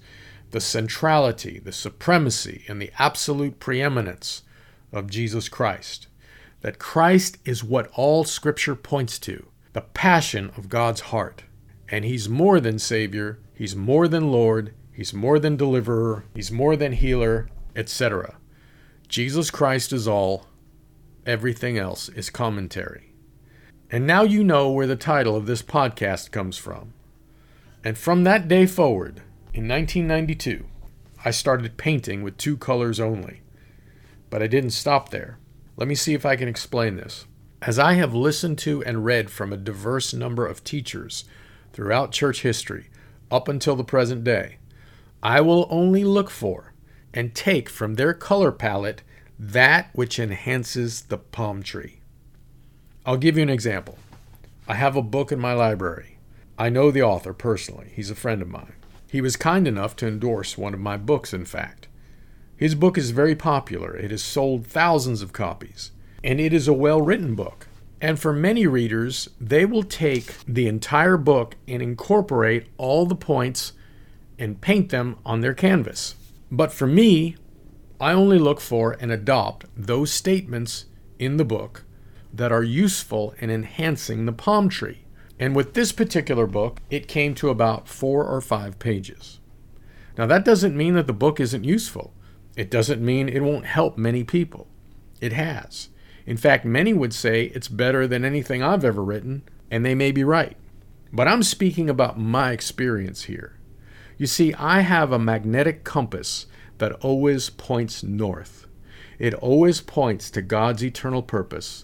the 0.51 0.59
centrality, 0.59 1.57
the 1.57 1.71
supremacy, 1.71 2.65
and 2.67 2.81
the 2.81 2.91
absolute 2.99 3.61
preeminence 3.61 4.41
of 4.91 5.09
Jesus 5.09 5.47
Christ. 5.47 6.07
That 6.59 6.79
Christ 6.79 7.37
is 7.45 7.63
what 7.63 7.89
all 7.93 8.25
Scripture 8.25 8.75
points 8.75 9.19
to, 9.19 9.45
the 9.71 9.83
passion 9.83 10.51
of 10.57 10.67
God's 10.67 10.99
heart. 10.99 11.43
And 11.91 12.05
He's 12.05 12.29
more 12.29 12.59
than 12.59 12.79
Savior, 12.79 13.39
He's 13.53 13.75
more 13.75 14.07
than 14.07 14.31
Lord, 14.31 14.73
He's 14.91 15.13
more 15.13 15.39
than 15.39 15.57
deliverer, 15.57 16.25
He's 16.35 16.51
more 16.51 16.75
than 16.75 16.93
healer, 16.93 17.49
etc. 17.75 18.37
Jesus 19.07 19.49
Christ 19.49 19.91
is 19.91 20.07
all, 20.07 20.47
everything 21.25 21.77
else 21.77 22.09
is 22.09 22.29
commentary. 22.29 23.13
And 23.91 24.05
now 24.05 24.21
you 24.21 24.43
know 24.43 24.69
where 24.69 24.87
the 24.87 24.95
title 24.95 25.35
of 25.35 25.47
this 25.47 25.63
podcast 25.63 26.31
comes 26.31 26.57
from. 26.57 26.93
And 27.83 27.97
from 27.97 28.23
that 28.23 28.47
day 28.47 28.65
forward, 28.65 29.21
in 29.53 29.67
1992, 29.67 30.65
I 31.25 31.31
started 31.31 31.77
painting 31.77 32.21
with 32.21 32.37
two 32.37 32.55
colors 32.55 32.99
only. 32.99 33.41
But 34.29 34.43
I 34.43 34.47
didn't 34.47 34.71
stop 34.71 35.09
there. 35.09 35.39
Let 35.75 35.87
me 35.87 35.95
see 35.95 36.13
if 36.13 36.25
I 36.25 36.35
can 36.35 36.47
explain 36.47 36.97
this. 36.97 37.25
As 37.61 37.79
I 37.79 37.93
have 37.93 38.13
listened 38.13 38.57
to 38.59 38.83
and 38.83 39.03
read 39.03 39.31
from 39.31 39.51
a 39.51 39.57
diverse 39.57 40.13
number 40.13 40.45
of 40.45 40.63
teachers 40.63 41.25
throughout 41.79 42.11
church 42.11 42.41
history 42.41 42.89
up 43.31 43.47
until 43.47 43.73
the 43.73 43.85
present 43.85 44.21
day, 44.21 44.57
I 45.23 45.39
will 45.39 45.65
only 45.69 46.03
look 46.03 46.29
for 46.29 46.73
and 47.13 47.33
take 47.33 47.69
from 47.69 47.93
their 47.93 48.13
color 48.13 48.51
palette 48.51 49.01
that 49.39 49.89
which 49.93 50.19
enhances 50.19 51.03
the 51.03 51.17
palm 51.17 51.63
tree. 51.63 52.01
I'll 53.05 53.15
give 53.15 53.37
you 53.37 53.43
an 53.43 53.49
example. 53.49 53.97
I 54.67 54.73
have 54.73 54.97
a 54.97 55.01
book 55.01 55.31
in 55.31 55.39
my 55.39 55.53
library. 55.53 56.17
I 56.57 56.67
know 56.67 56.91
the 56.91 57.03
author 57.03 57.31
personally, 57.31 57.93
he's 57.95 58.11
a 58.11 58.15
friend 58.15 58.41
of 58.41 58.49
mine. 58.49 58.73
He 59.09 59.21
was 59.21 59.37
kind 59.37 59.65
enough 59.65 59.95
to 59.97 60.07
endorse 60.07 60.57
one 60.57 60.73
of 60.73 60.81
my 60.81 60.97
books, 60.97 61.33
in 61.33 61.45
fact. 61.45 61.87
His 62.57 62.75
book 62.75 62.97
is 62.97 63.11
very 63.11 63.35
popular. 63.35 63.95
It 63.95 64.11
has 64.11 64.21
sold 64.21 64.67
thousands 64.67 65.21
of 65.21 65.31
copies, 65.31 65.91
and 66.25 66.41
it 66.41 66.51
is 66.51 66.67
a 66.67 66.73
well 66.73 67.01
written 67.01 67.35
book. 67.35 67.68
And 68.01 68.19
for 68.19 68.31
many 68.31 68.65
readers, 68.65 69.29
they 69.39 69.65
will 69.65 69.83
take 69.83 70.35
the 70.45 70.67
entire 70.67 71.17
book 71.17 71.55
and 71.67 71.81
incorporate 71.81 72.67
all 72.77 73.05
the 73.05 73.15
points 73.15 73.73
and 74.37 74.61
paint 74.61 74.89
them 74.89 75.17
on 75.25 75.41
their 75.41 75.53
canvas. 75.53 76.15
But 76.49 76.71
for 76.71 76.87
me, 76.87 77.35
I 77.99 78.13
only 78.13 78.39
look 78.39 78.61
for 78.61 78.95
and 78.99 79.11
adopt 79.11 79.65
those 79.75 80.11
statements 80.11 80.85
in 81.19 81.35
the 81.35 81.45
book 81.45 81.83
that 82.33 82.51
are 82.51 82.63
useful 82.63 83.35
in 83.39 83.49
enhancing 83.49 84.25
the 84.25 84.31
palm 84.31 84.69
tree. 84.69 84.99
And 85.37 85.55
with 85.55 85.73
this 85.73 85.91
particular 85.91 86.47
book, 86.47 86.79
it 86.89 87.07
came 87.07 87.35
to 87.35 87.49
about 87.49 87.87
four 87.87 88.25
or 88.25 88.39
five 88.39 88.79
pages. 88.79 89.39
Now, 90.17 90.25
that 90.27 90.45
doesn't 90.45 90.75
mean 90.75 90.95
that 90.95 91.07
the 91.07 91.13
book 91.13 91.39
isn't 91.39 91.63
useful. 91.63 92.13
It 92.55 92.71
doesn't 92.71 93.01
mean 93.01 93.29
it 93.29 93.41
won't 93.41 93.65
help 93.65 93.97
many 93.97 94.23
people. 94.23 94.67
It 95.21 95.33
has. 95.33 95.89
In 96.29 96.37
fact, 96.37 96.63
many 96.63 96.93
would 96.93 97.11
say 97.11 97.45
it's 97.55 97.67
better 97.67 98.05
than 98.05 98.23
anything 98.23 98.61
I've 98.61 98.85
ever 98.85 99.03
written, 99.03 99.41
and 99.71 99.83
they 99.83 99.95
may 99.95 100.11
be 100.11 100.23
right. 100.23 100.55
But 101.11 101.27
I'm 101.27 101.41
speaking 101.41 101.89
about 101.89 102.19
my 102.19 102.51
experience 102.51 103.23
here. 103.23 103.57
You 104.15 104.27
see, 104.27 104.53
I 104.53 104.81
have 104.81 105.11
a 105.11 105.17
magnetic 105.17 105.83
compass 105.83 106.45
that 106.77 106.91
always 107.03 107.49
points 107.49 108.03
north. 108.03 108.67
It 109.17 109.33
always 109.33 109.81
points 109.81 110.29
to 110.29 110.43
God's 110.43 110.83
eternal 110.83 111.23
purpose 111.23 111.83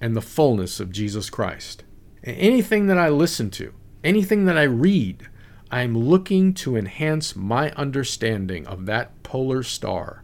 and 0.00 0.16
the 0.16 0.22
fullness 0.22 0.80
of 0.80 0.90
Jesus 0.90 1.28
Christ. 1.28 1.84
Anything 2.24 2.86
that 2.86 2.98
I 2.98 3.10
listen 3.10 3.50
to, 3.50 3.74
anything 4.02 4.46
that 4.46 4.56
I 4.56 4.62
read, 4.62 5.28
I'm 5.70 5.98
looking 5.98 6.54
to 6.54 6.76
enhance 6.76 7.36
my 7.36 7.72
understanding 7.72 8.66
of 8.66 8.86
that 8.86 9.22
polar 9.22 9.62
star, 9.62 10.21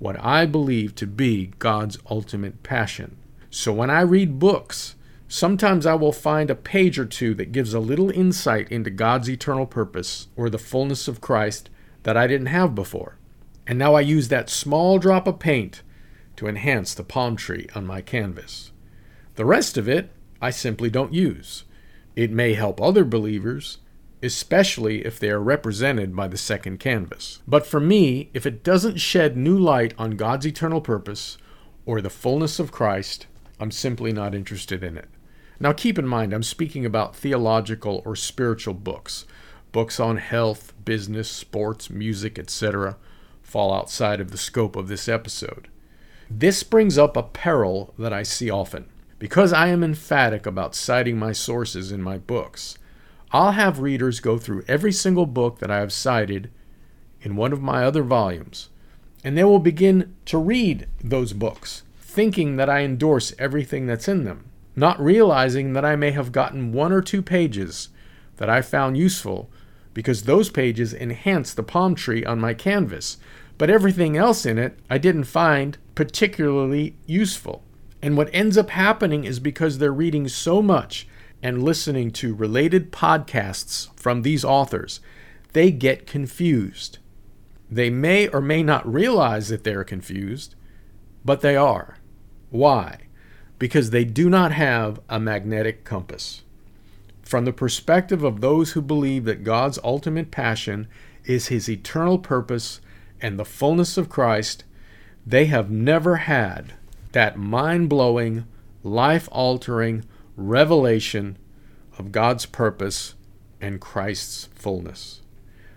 what 0.00 0.18
I 0.18 0.46
believe 0.46 0.96
to 0.96 1.06
be 1.06 1.52
God's 1.60 1.98
ultimate 2.10 2.64
passion. 2.64 3.16
So 3.50 3.72
when 3.72 3.90
I 3.90 4.00
read 4.00 4.40
books, 4.40 4.96
sometimes 5.28 5.86
I 5.86 5.94
will 5.94 6.12
find 6.12 6.50
a 6.50 6.56
page 6.56 6.98
or 6.98 7.04
two 7.04 7.34
that 7.34 7.52
gives 7.52 7.74
a 7.74 7.80
little 7.80 8.10
insight 8.10 8.72
into 8.72 8.90
God's 8.90 9.30
eternal 9.30 9.66
purpose 9.66 10.26
or 10.34 10.50
the 10.50 10.58
fullness 10.58 11.06
of 11.06 11.20
Christ 11.20 11.70
that 12.02 12.16
I 12.16 12.26
didn't 12.26 12.46
have 12.46 12.74
before. 12.74 13.18
And 13.66 13.78
now 13.78 13.94
I 13.94 14.00
use 14.00 14.28
that 14.28 14.50
small 14.50 14.98
drop 14.98 15.28
of 15.28 15.38
paint 15.38 15.82
to 16.36 16.48
enhance 16.48 16.94
the 16.94 17.04
palm 17.04 17.36
tree 17.36 17.68
on 17.74 17.86
my 17.86 18.00
canvas. 18.00 18.72
The 19.36 19.44
rest 19.44 19.76
of 19.76 19.88
it 19.88 20.10
I 20.40 20.50
simply 20.50 20.88
don't 20.88 21.12
use. 21.12 21.64
It 22.16 22.30
may 22.30 22.54
help 22.54 22.80
other 22.80 23.04
believers, 23.04 23.78
especially 24.22 25.04
if 25.04 25.18
they 25.18 25.30
are 25.30 25.40
represented 25.40 26.14
by 26.14 26.28
the 26.28 26.36
second 26.36 26.78
canvas. 26.78 27.40
But 27.46 27.66
for 27.66 27.80
me, 27.80 28.30
if 28.34 28.46
it 28.46 28.62
doesn't 28.62 28.98
shed 28.98 29.36
new 29.36 29.58
light 29.58 29.94
on 29.98 30.12
God's 30.12 30.46
eternal 30.46 30.80
purpose 30.80 31.38
or 31.86 32.00
the 32.00 32.10
fullness 32.10 32.58
of 32.58 32.72
Christ, 32.72 33.26
I'm 33.58 33.70
simply 33.70 34.12
not 34.12 34.34
interested 34.34 34.82
in 34.84 34.96
it. 34.96 35.08
Now 35.58 35.72
keep 35.72 35.98
in 35.98 36.06
mind, 36.06 36.32
I'm 36.32 36.42
speaking 36.42 36.86
about 36.86 37.16
theological 37.16 38.02
or 38.04 38.16
spiritual 38.16 38.74
books. 38.74 39.26
Books 39.72 40.00
on 40.00 40.16
health, 40.16 40.72
business, 40.84 41.30
sports, 41.30 41.90
music, 41.90 42.38
etc. 42.38 42.96
fall 43.42 43.72
outside 43.72 44.20
of 44.20 44.30
the 44.30 44.38
scope 44.38 44.76
of 44.76 44.88
this 44.88 45.08
episode. 45.08 45.68
This 46.30 46.62
brings 46.62 46.96
up 46.96 47.16
a 47.16 47.22
peril 47.22 47.94
that 47.98 48.12
I 48.12 48.22
see 48.22 48.50
often. 48.50 48.86
Because 49.18 49.52
I 49.52 49.68
am 49.68 49.84
emphatic 49.84 50.46
about 50.46 50.74
citing 50.74 51.18
my 51.18 51.32
sources 51.32 51.92
in 51.92 52.00
my 52.00 52.16
books, 52.16 52.78
I'll 53.32 53.52
have 53.52 53.78
readers 53.78 54.18
go 54.18 54.38
through 54.38 54.64
every 54.66 54.90
single 54.90 55.26
book 55.26 55.60
that 55.60 55.70
I 55.70 55.78
have 55.78 55.92
cited 55.92 56.50
in 57.22 57.36
one 57.36 57.52
of 57.52 57.62
my 57.62 57.84
other 57.84 58.02
volumes, 58.02 58.70
and 59.22 59.38
they 59.38 59.44
will 59.44 59.60
begin 59.60 60.16
to 60.26 60.38
read 60.38 60.88
those 61.02 61.32
books, 61.32 61.84
thinking 62.00 62.56
that 62.56 62.68
I 62.68 62.80
endorse 62.80 63.32
everything 63.38 63.86
that's 63.86 64.08
in 64.08 64.24
them, 64.24 64.46
not 64.74 65.00
realizing 65.00 65.74
that 65.74 65.84
I 65.84 65.94
may 65.94 66.10
have 66.10 66.32
gotten 66.32 66.72
one 66.72 66.92
or 66.92 67.02
two 67.02 67.22
pages 67.22 67.90
that 68.38 68.50
I 68.50 68.62
found 68.62 68.96
useful 68.96 69.48
because 69.94 70.22
those 70.22 70.50
pages 70.50 70.94
enhance 70.94 71.52
the 71.54 71.62
palm 71.62 71.94
tree 71.94 72.24
on 72.24 72.40
my 72.40 72.54
canvas, 72.54 73.18
but 73.58 73.70
everything 73.70 74.16
else 74.16 74.44
in 74.44 74.58
it 74.58 74.78
I 74.88 74.98
didn't 74.98 75.24
find 75.24 75.78
particularly 75.94 76.96
useful. 77.06 77.62
And 78.02 78.16
what 78.16 78.30
ends 78.32 78.56
up 78.56 78.70
happening 78.70 79.24
is 79.24 79.38
because 79.38 79.78
they're 79.78 79.92
reading 79.92 80.26
so 80.26 80.62
much 80.62 81.06
and 81.42 81.62
listening 81.62 82.10
to 82.10 82.34
related 82.34 82.92
podcasts 82.92 83.88
from 83.96 84.22
these 84.22 84.44
authors, 84.44 85.00
they 85.52 85.70
get 85.70 86.06
confused. 86.06 86.98
They 87.70 87.90
may 87.90 88.28
or 88.28 88.40
may 88.40 88.62
not 88.62 88.90
realize 88.90 89.48
that 89.48 89.64
they're 89.64 89.84
confused, 89.84 90.54
but 91.24 91.40
they 91.40 91.56
are. 91.56 91.98
Why? 92.50 92.98
Because 93.58 93.90
they 93.90 94.04
do 94.04 94.28
not 94.28 94.52
have 94.52 95.00
a 95.08 95.20
magnetic 95.20 95.84
compass. 95.84 96.42
From 97.22 97.44
the 97.44 97.52
perspective 97.52 98.24
of 98.24 98.40
those 98.40 98.72
who 98.72 98.82
believe 98.82 99.24
that 99.24 99.44
God's 99.44 99.78
ultimate 99.84 100.30
passion 100.30 100.88
is 101.24 101.46
his 101.46 101.68
eternal 101.68 102.18
purpose 102.18 102.80
and 103.20 103.38
the 103.38 103.44
fullness 103.44 103.96
of 103.96 104.08
Christ, 104.08 104.64
they 105.26 105.44
have 105.46 105.70
never 105.70 106.16
had 106.16 106.72
that 107.12 107.36
mind 107.36 107.88
blowing, 107.88 108.46
life 108.82 109.28
altering 109.30 110.04
revelation 110.40 111.36
of 111.98 112.12
God's 112.12 112.46
purpose 112.46 113.14
and 113.60 113.80
Christ's 113.80 114.48
fullness. 114.54 115.20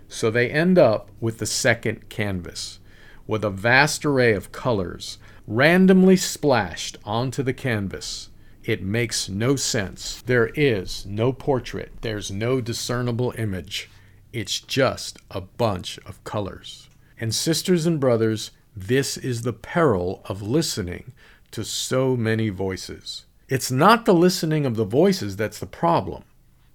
So 0.08 0.30
they 0.30 0.50
end 0.50 0.78
up 0.78 1.10
with 1.20 1.38
the 1.38 1.46
second 1.46 2.08
canvas, 2.08 2.80
with 3.26 3.44
a 3.44 3.50
vast 3.50 4.04
array 4.04 4.32
of 4.32 4.52
colors 4.52 5.18
randomly 5.46 6.16
splashed 6.16 6.96
onto 7.04 7.42
the 7.42 7.52
canvas. 7.52 8.30
It 8.62 8.82
makes 8.82 9.28
no 9.28 9.56
sense. 9.56 10.22
There 10.22 10.46
is 10.54 11.04
no 11.04 11.32
portrait, 11.32 11.92
there's 12.00 12.30
no 12.30 12.60
discernible 12.60 13.34
image. 13.36 13.90
It's 14.32 14.58
just 14.58 15.18
a 15.30 15.42
bunch 15.42 15.98
of 16.06 16.24
colors. 16.24 16.88
And, 17.20 17.34
sisters 17.34 17.86
and 17.86 18.00
brothers, 18.00 18.50
this 18.74 19.16
is 19.16 19.42
the 19.42 19.52
peril 19.52 20.22
of 20.24 20.42
listening 20.42 21.12
to 21.52 21.64
so 21.64 22.16
many 22.16 22.48
voices. 22.48 23.26
It's 23.48 23.70
not 23.70 24.04
the 24.04 24.14
listening 24.14 24.64
of 24.64 24.76
the 24.76 24.84
voices 24.84 25.36
that's 25.36 25.58
the 25.58 25.66
problem, 25.66 26.24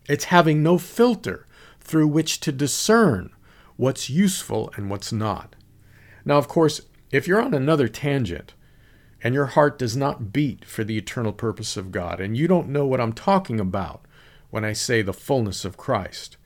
it's 0.08 0.26
having 0.26 0.62
no 0.62 0.78
filter 0.78 1.48
through 1.80 2.08
which 2.08 2.40
to 2.42 2.52
discern 2.52 3.32
what's 3.76 4.10
useful 4.10 4.72
and 4.76 4.90
what's 4.90 5.12
not. 5.12 5.56
Now, 6.26 6.38
of 6.38 6.48
course, 6.48 6.82
if 7.12 7.28
you're 7.28 7.42
on 7.42 7.54
another 7.54 7.88
tangent 7.88 8.54
and 9.24 9.34
your 9.34 9.48
heart 9.48 9.80
does 9.80 9.98
not 9.98 10.32
beat 10.32 10.66
for 10.66 10.84
the 10.84 10.98
eternal 10.98 11.34
purpose 11.34 11.76
of 11.78 11.92
God, 11.92 12.20
and 12.20 12.38
you 12.38 12.48
don't 12.48 12.70
know 12.70 12.86
what 12.86 13.02
I'm 13.02 13.14
talking 13.14 13.60
about 13.60 14.02
when 14.52 14.64
I 14.64 14.74
say 14.74 15.02
the 15.02 15.14
fullness 15.14 15.66
of 15.66 15.78
Christ, 15.78 16.38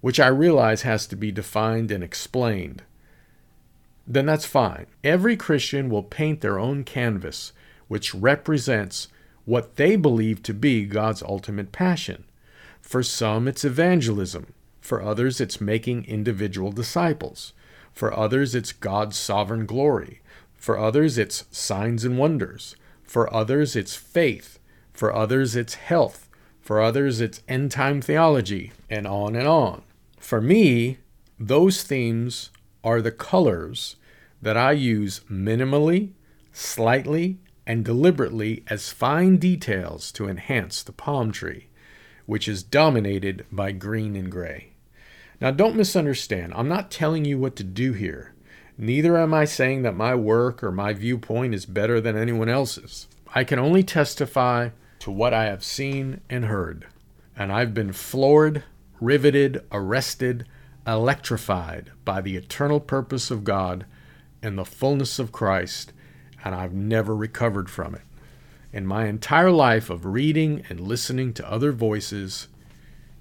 which 0.00 0.20
I 0.20 0.28
realize 0.28 0.82
has 0.82 1.06
to 1.08 1.16
be 1.16 1.32
defined 1.32 1.90
and 1.90 2.04
explained, 2.04 2.82
then 4.06 4.26
that's 4.26 4.46
fine. 4.46 4.86
Every 5.02 5.36
Christian 5.36 5.88
will 5.88 6.04
paint 6.04 6.40
their 6.40 6.58
own 6.58 6.84
canvas 6.84 7.52
which 7.88 8.14
represents 8.14 9.08
what 9.46 9.76
they 9.76 9.96
believe 9.96 10.42
to 10.42 10.52
be 10.52 10.84
God's 10.84 11.22
ultimate 11.22 11.72
passion. 11.72 12.24
For 12.82 13.02
some, 13.02 13.48
it's 13.48 13.64
evangelism. 13.64 14.52
For 14.80 15.02
others, 15.02 15.40
it's 15.40 15.60
making 15.60 16.04
individual 16.04 16.70
disciples. 16.70 17.54
For 17.94 18.14
others, 18.14 18.54
it's 18.54 18.72
God's 18.72 19.16
sovereign 19.16 19.64
glory. 19.64 20.20
For 20.56 20.78
others, 20.78 21.16
it's 21.16 21.44
signs 21.50 22.04
and 22.04 22.18
wonders. 22.18 22.76
For 23.02 23.32
others, 23.32 23.74
it's 23.74 23.96
faith. 23.96 24.58
For 24.92 25.14
others, 25.14 25.56
it's 25.56 25.74
health. 25.74 26.28
For 26.60 26.80
others, 26.80 27.20
it's 27.20 27.42
end 27.48 27.70
time 27.70 28.00
theology, 28.00 28.72
and 28.90 29.06
on 29.06 29.36
and 29.36 29.46
on. 29.46 29.82
For 30.18 30.40
me, 30.40 30.98
those 31.38 31.84
themes 31.84 32.50
are 32.82 33.00
the 33.00 33.12
colors 33.12 33.96
that 34.42 34.56
I 34.56 34.72
use 34.72 35.20
minimally, 35.30 36.10
slightly, 36.52 37.38
and 37.66 37.84
deliberately 37.84 38.62
as 38.68 38.90
fine 38.90 39.36
details 39.36 40.12
to 40.12 40.28
enhance 40.28 40.82
the 40.82 40.92
palm 40.92 41.32
tree, 41.32 41.68
which 42.24 42.46
is 42.46 42.62
dominated 42.62 43.44
by 43.50 43.72
green 43.72 44.14
and 44.14 44.30
gray. 44.30 44.72
Now, 45.40 45.50
don't 45.50 45.76
misunderstand. 45.76 46.52
I'm 46.54 46.68
not 46.68 46.90
telling 46.90 47.24
you 47.24 47.38
what 47.38 47.56
to 47.56 47.64
do 47.64 47.92
here. 47.92 48.34
Neither 48.78 49.18
am 49.18 49.34
I 49.34 49.44
saying 49.44 49.82
that 49.82 49.96
my 49.96 50.14
work 50.14 50.62
or 50.62 50.70
my 50.70 50.92
viewpoint 50.92 51.54
is 51.54 51.66
better 51.66 52.00
than 52.00 52.16
anyone 52.16 52.48
else's. 52.48 53.08
I 53.34 53.44
can 53.44 53.58
only 53.58 53.82
testify 53.82 54.70
to 55.00 55.10
what 55.10 55.34
I 55.34 55.44
have 55.44 55.64
seen 55.64 56.20
and 56.30 56.46
heard. 56.46 56.86
And 57.36 57.52
I've 57.52 57.74
been 57.74 57.92
floored, 57.92 58.64
riveted, 59.00 59.62
arrested, 59.72 60.46
electrified 60.86 61.90
by 62.04 62.20
the 62.20 62.36
eternal 62.36 62.80
purpose 62.80 63.30
of 63.30 63.44
God 63.44 63.84
and 64.42 64.56
the 64.56 64.64
fullness 64.64 65.18
of 65.18 65.32
Christ 65.32 65.92
and 66.44 66.54
I've 66.54 66.72
never 66.72 67.14
recovered 67.14 67.70
from 67.70 67.94
it. 67.94 68.02
And 68.72 68.86
my 68.86 69.06
entire 69.06 69.50
life 69.50 69.90
of 69.90 70.04
reading 70.04 70.64
and 70.68 70.80
listening 70.80 71.32
to 71.34 71.50
other 71.50 71.72
voices 71.72 72.48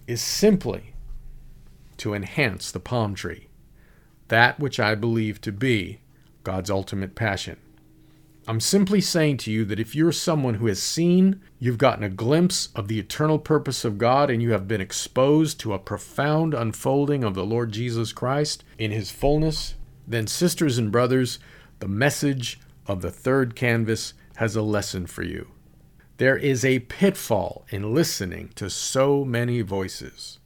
is 0.08 0.21
simply 0.21 0.93
to 1.97 2.13
enhance 2.13 2.71
the 2.71 2.80
palm 2.80 3.15
tree, 3.15 3.47
that 4.28 4.60
which 4.60 4.80
I 4.80 4.95
believe 4.95 5.39
to 5.41 5.51
be 5.51 6.01
God's 6.43 6.69
ultimate 6.69 7.15
passion. 7.15 7.58
I'm 8.47 8.60
simply 8.60 9.01
saying 9.01 9.38
to 9.38 9.51
you 9.51 9.65
that 9.65 9.80
if 9.80 9.95
you're 9.95 10.12
someone 10.12 10.56
who 10.56 10.67
has 10.67 10.82
seen, 10.82 11.41
you've 11.58 11.80
gotten 11.80 12.04
a 12.04 12.10
glimpse 12.10 12.69
of 12.75 12.88
the 12.88 12.99
eternal 12.99 13.39
purpose 13.39 13.84
of 13.84 13.97
God, 13.97 14.30
and 14.30 14.39
you 14.39 14.51
have 14.51 14.67
been 14.67 14.82
exposed 14.82 15.60
to 15.62 15.73
a 15.73 15.80
profound 15.80 16.54
unfolding 16.54 17.23
of 17.23 17.34
the 17.34 17.45
Lord 17.45 17.71
Jesus 17.71 18.13
Christ 18.13 18.63
in 18.78 18.91
His 18.91 19.10
fullness, 19.10 19.73
then, 20.08 20.28
sisters 20.28 20.78
and 20.78 20.91
brothers, 20.91 21.39
the 21.80 21.88
message 21.88 22.60
of 22.88 23.02
the 23.02 23.12
third 23.12 23.56
canvas 23.56 24.13
has 24.38 24.56
a 24.56 24.62
lesson 24.62 25.06
for 25.06 25.24
you. 25.24 25.48
There 26.17 26.38
is 26.38 26.63
a 26.63 26.80
pitfall 26.80 27.65
in 27.69 27.93
listening 27.93 28.50
to 28.56 28.69
so 28.69 29.26
many 29.26 29.62
voices. 29.62 30.39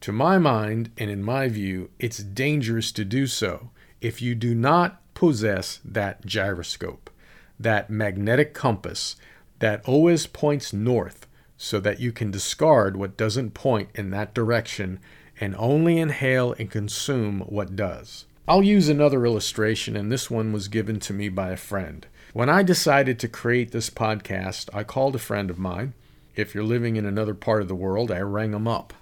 To 0.00 0.12
my 0.12 0.38
mind, 0.38 0.90
and 0.98 1.10
in 1.10 1.22
my 1.22 1.48
view, 1.48 1.90
it's 1.98 2.18
dangerous 2.18 2.92
to 2.92 3.04
do 3.04 3.26
so 3.26 3.70
if 4.00 4.20
you 4.20 4.34
do 4.34 4.54
not 4.54 5.00
possess 5.14 5.80
that 5.84 6.26
gyroscope, 6.26 7.10
that 7.58 7.90
magnetic 7.90 8.52
compass 8.52 9.16
that 9.60 9.86
always 9.88 10.26
points 10.26 10.72
north 10.72 11.26
so 11.56 11.80
that 11.80 12.00
you 12.00 12.12
can 12.12 12.30
discard 12.30 12.96
what 12.96 13.16
doesn't 13.16 13.54
point 13.54 13.88
in 13.94 14.10
that 14.10 14.34
direction 14.34 15.00
and 15.40 15.54
only 15.56 15.98
inhale 15.98 16.54
and 16.58 16.70
consume 16.70 17.40
what 17.40 17.74
does. 17.76 18.26
I'll 18.46 18.62
use 18.62 18.90
another 18.90 19.24
illustration, 19.24 19.96
and 19.96 20.12
this 20.12 20.30
one 20.30 20.52
was 20.52 20.68
given 20.68 21.00
to 21.00 21.14
me 21.14 21.30
by 21.30 21.52
a 21.52 21.56
friend. 21.56 22.06
When 22.34 22.50
I 22.50 22.62
decided 22.62 23.18
to 23.18 23.28
create 23.28 23.70
this 23.70 23.88
podcast, 23.88 24.68
I 24.74 24.84
called 24.84 25.14
a 25.14 25.18
friend 25.18 25.48
of 25.48 25.58
mine. 25.58 25.94
If 26.36 26.54
you're 26.54 26.62
living 26.62 26.96
in 26.96 27.06
another 27.06 27.32
part 27.32 27.62
of 27.62 27.68
the 27.68 27.74
world, 27.74 28.10
I 28.10 28.20
rang 28.20 28.52
him 28.52 28.68
up. 28.68 28.92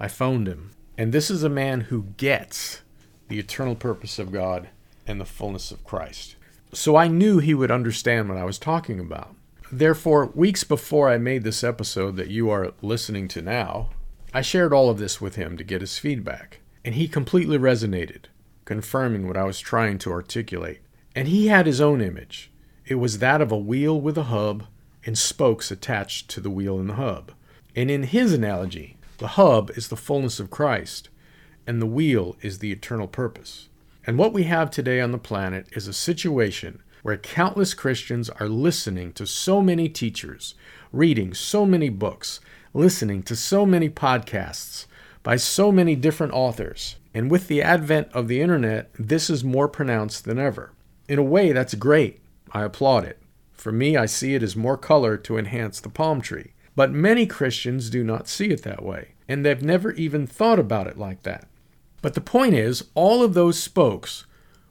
I 0.00 0.08
phoned 0.08 0.48
him. 0.48 0.70
And 0.96 1.12
this 1.12 1.30
is 1.30 1.42
a 1.42 1.50
man 1.50 1.82
who 1.82 2.14
gets 2.16 2.80
the 3.28 3.38
eternal 3.38 3.74
purpose 3.74 4.18
of 4.18 4.32
God 4.32 4.70
and 5.06 5.20
the 5.20 5.26
fullness 5.26 5.70
of 5.70 5.84
Christ. 5.84 6.36
So 6.72 6.96
I 6.96 7.08
knew 7.08 7.40
he 7.40 7.52
would 7.52 7.70
understand 7.70 8.30
what 8.30 8.38
I 8.38 8.44
was 8.44 8.58
talking 8.58 9.00
about. 9.00 9.34
Therefore, 9.70 10.32
weeks 10.34 10.64
before 10.64 11.10
I 11.10 11.18
made 11.18 11.44
this 11.44 11.62
episode 11.62 12.16
that 12.16 12.30
you 12.30 12.48
are 12.48 12.72
listening 12.80 13.28
to 13.28 13.42
now, 13.42 13.90
I 14.32 14.40
shared 14.40 14.72
all 14.72 14.88
of 14.88 14.98
this 14.98 15.20
with 15.20 15.34
him 15.34 15.58
to 15.58 15.64
get 15.64 15.82
his 15.82 15.98
feedback. 15.98 16.60
And 16.86 16.94
he 16.94 17.06
completely 17.06 17.58
resonated 17.58 18.28
confirming 18.68 19.26
what 19.26 19.38
I 19.38 19.44
was 19.44 19.60
trying 19.60 19.96
to 20.00 20.12
articulate. 20.12 20.80
And 21.16 21.26
he 21.26 21.46
had 21.46 21.64
his 21.64 21.80
own 21.80 22.02
image. 22.02 22.50
It 22.84 22.96
was 22.96 23.18
that 23.18 23.40
of 23.40 23.50
a 23.50 23.56
wheel 23.56 23.98
with 23.98 24.18
a 24.18 24.24
hub 24.24 24.66
and 25.06 25.16
spokes 25.16 25.70
attached 25.70 26.28
to 26.28 26.40
the 26.42 26.50
wheel 26.50 26.78
and 26.78 26.90
the 26.90 26.96
hub. 26.96 27.32
And 27.74 27.90
in 27.90 28.02
his 28.02 28.34
analogy, 28.34 28.98
the 29.16 29.38
hub 29.38 29.70
is 29.70 29.88
the 29.88 29.96
fullness 29.96 30.38
of 30.38 30.50
Christ, 30.50 31.08
and 31.66 31.80
the 31.80 31.86
wheel 31.86 32.36
is 32.42 32.58
the 32.58 32.70
eternal 32.70 33.08
purpose. 33.08 33.70
And 34.06 34.18
what 34.18 34.34
we 34.34 34.42
have 34.42 34.70
today 34.70 35.00
on 35.00 35.12
the 35.12 35.18
planet 35.18 35.66
is 35.72 35.88
a 35.88 35.94
situation 35.94 36.82
where 37.02 37.16
countless 37.16 37.72
Christians 37.72 38.28
are 38.28 38.50
listening 38.50 39.14
to 39.14 39.26
so 39.26 39.62
many 39.62 39.88
teachers, 39.88 40.54
reading 40.92 41.32
so 41.32 41.64
many 41.64 41.88
books, 41.88 42.38
listening 42.74 43.22
to 43.22 43.34
so 43.34 43.64
many 43.64 43.88
podcasts 43.88 44.84
by 45.22 45.36
so 45.36 45.72
many 45.72 45.96
different 45.96 46.34
authors, 46.34 46.96
and 47.14 47.30
with 47.30 47.48
the 47.48 47.62
advent 47.62 48.08
of 48.12 48.28
the 48.28 48.40
internet, 48.40 48.90
this 48.98 49.30
is 49.30 49.42
more 49.42 49.68
pronounced 49.68 50.24
than 50.24 50.38
ever. 50.38 50.72
In 51.08 51.18
a 51.18 51.22
way, 51.22 51.52
that's 51.52 51.74
great. 51.74 52.20
I 52.52 52.62
applaud 52.62 53.04
it. 53.04 53.20
For 53.52 53.72
me, 53.72 53.96
I 53.96 54.06
see 54.06 54.34
it 54.34 54.42
as 54.42 54.54
more 54.54 54.76
color 54.76 55.16
to 55.16 55.38
enhance 55.38 55.80
the 55.80 55.88
palm 55.88 56.20
tree. 56.20 56.52
But 56.76 56.92
many 56.92 57.26
Christians 57.26 57.90
do 57.90 58.04
not 58.04 58.28
see 58.28 58.50
it 58.50 58.62
that 58.62 58.84
way. 58.84 59.14
and 59.30 59.44
they've 59.44 59.62
never 59.62 59.92
even 59.92 60.26
thought 60.26 60.58
about 60.58 60.86
it 60.86 60.96
like 60.96 61.22
that. 61.22 61.46
But 62.00 62.14
the 62.14 62.20
point 62.20 62.54
is, 62.54 62.84
all 62.94 63.22
of 63.22 63.34
those 63.34 63.62
spokes 63.62 64.24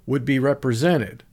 would 0.08 0.26
be 0.26 0.40
represented 0.40 1.24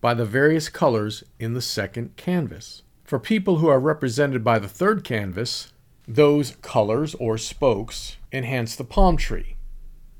by 0.00 0.12
the 0.14 0.24
various 0.24 0.68
colors 0.68 1.22
in 1.38 1.54
the 1.54 1.62
second 1.62 2.16
canvas. 2.16 2.82
For 3.04 3.20
people 3.20 3.58
who 3.58 3.68
are 3.68 3.78
represented 3.78 4.42
by 4.42 4.58
the 4.58 4.68
third 4.68 5.04
canvas, 5.04 5.72
those 6.08 6.56
colors 6.62 7.14
or 7.14 7.38
spokes 7.38 8.16
enhance 8.32 8.74
the 8.74 8.84
palm 8.84 9.16
tree 9.16 9.54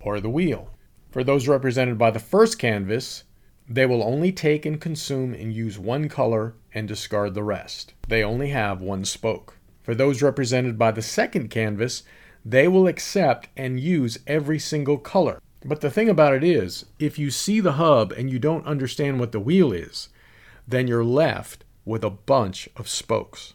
or 0.04 0.20
the 0.20 0.30
wheel. 0.30 0.70
For 1.10 1.24
those 1.24 1.48
represented 1.48 1.98
by 1.98 2.10
the 2.10 2.18
first 2.18 2.58
canvas, 2.58 3.24
they 3.68 3.86
will 3.86 4.02
only 4.02 4.30
take 4.30 4.66
and 4.66 4.80
consume 4.80 5.32
and 5.32 5.52
use 5.52 5.78
one 5.78 6.08
color 6.08 6.54
and 6.74 6.86
discard 6.86 7.34
the 7.34 7.42
rest. 7.42 7.94
They 8.08 8.22
only 8.22 8.50
have 8.50 8.82
one 8.82 9.04
spoke. 9.04 9.58
For 9.82 9.94
those 9.94 10.22
represented 10.22 10.78
by 10.78 10.92
the 10.92 11.02
second 11.02 11.48
canvas, 11.48 12.02
they 12.44 12.68
will 12.68 12.86
accept 12.86 13.48
and 13.56 13.80
use 13.80 14.18
every 14.26 14.58
single 14.58 14.98
color. 14.98 15.40
But 15.64 15.80
the 15.80 15.90
thing 15.90 16.10
about 16.10 16.34
it 16.34 16.44
is, 16.44 16.84
if 16.98 17.18
you 17.18 17.30
see 17.30 17.60
the 17.60 17.72
hub 17.72 18.12
and 18.12 18.30
you 18.30 18.38
don't 18.38 18.66
understand 18.66 19.18
what 19.18 19.32
the 19.32 19.40
wheel 19.40 19.72
is, 19.72 20.10
then 20.68 20.86
you're 20.86 21.04
left 21.04 21.64
with 21.86 22.04
a 22.04 22.10
bunch 22.10 22.68
of 22.76 22.88
spokes. 22.88 23.54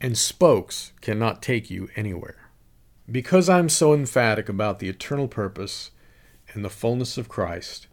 And 0.00 0.18
spokes 0.18 0.92
cannot 1.00 1.42
take 1.42 1.70
you 1.70 1.88
anywhere. 1.94 2.47
Because 3.10 3.48
I'm 3.48 3.70
so 3.70 3.94
emphatic 3.94 4.50
about 4.50 4.80
the 4.80 4.90
eternal 4.90 5.28
purpose 5.28 5.92
and 6.52 6.62
the 6.62 6.68
fullness 6.68 7.16
of 7.16 7.26
Christ. 7.26 7.86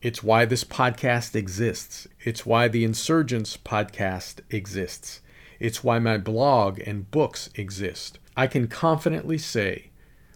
It's 0.00 0.24
why 0.24 0.46
this 0.46 0.64
podcast 0.64 1.36
exists. 1.36 2.08
It's 2.24 2.44
why 2.44 2.66
the 2.66 2.82
Insurgence 2.82 3.56
podcast 3.56 4.40
exists. 4.50 5.20
It's 5.60 5.84
why 5.84 6.00
my 6.00 6.18
blog 6.18 6.80
and 6.80 7.08
books 7.12 7.50
exist. 7.54 8.18
I 8.36 8.48
can 8.48 8.66
confidently 8.66 9.38
say, 9.38 9.90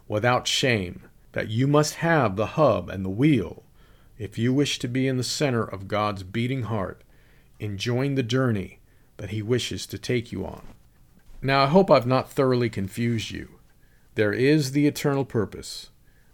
without 0.06 0.46
shame, 0.46 1.02
that 1.32 1.48
you 1.48 1.66
must 1.66 1.96
have 1.96 2.36
the 2.36 2.46
hub 2.46 2.88
and 2.88 3.04
the 3.04 3.10
wheel 3.10 3.64
if 4.18 4.38
you 4.38 4.54
wish 4.54 4.78
to 4.78 4.88
be 4.88 5.08
in 5.08 5.16
the 5.16 5.24
center 5.24 5.64
of 5.64 5.88
God's 5.88 6.22
beating 6.22 6.62
heart, 6.62 7.02
enjoying 7.58 8.14
the 8.14 8.22
journey 8.22 8.78
that 9.16 9.30
He 9.30 9.42
wishes 9.42 9.84
to 9.86 9.98
take 9.98 10.30
you 10.30 10.46
on. 10.46 10.62
Now, 11.42 11.64
I 11.64 11.66
hope 11.66 11.90
I've 11.90 12.06
not 12.06 12.30
thoroughly 12.30 12.70
confused 12.70 13.32
you. 13.32 13.55
There 14.16 14.32
is 14.32 14.72
the 14.72 14.86
eternal 14.86 15.26
purpose 15.26 15.90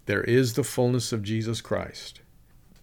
there 0.07 0.23
is 0.23 0.55
the 0.55 0.65
fullness 0.65 1.13
of 1.13 1.23
Jesus 1.23 1.61
Christ. 1.61 2.21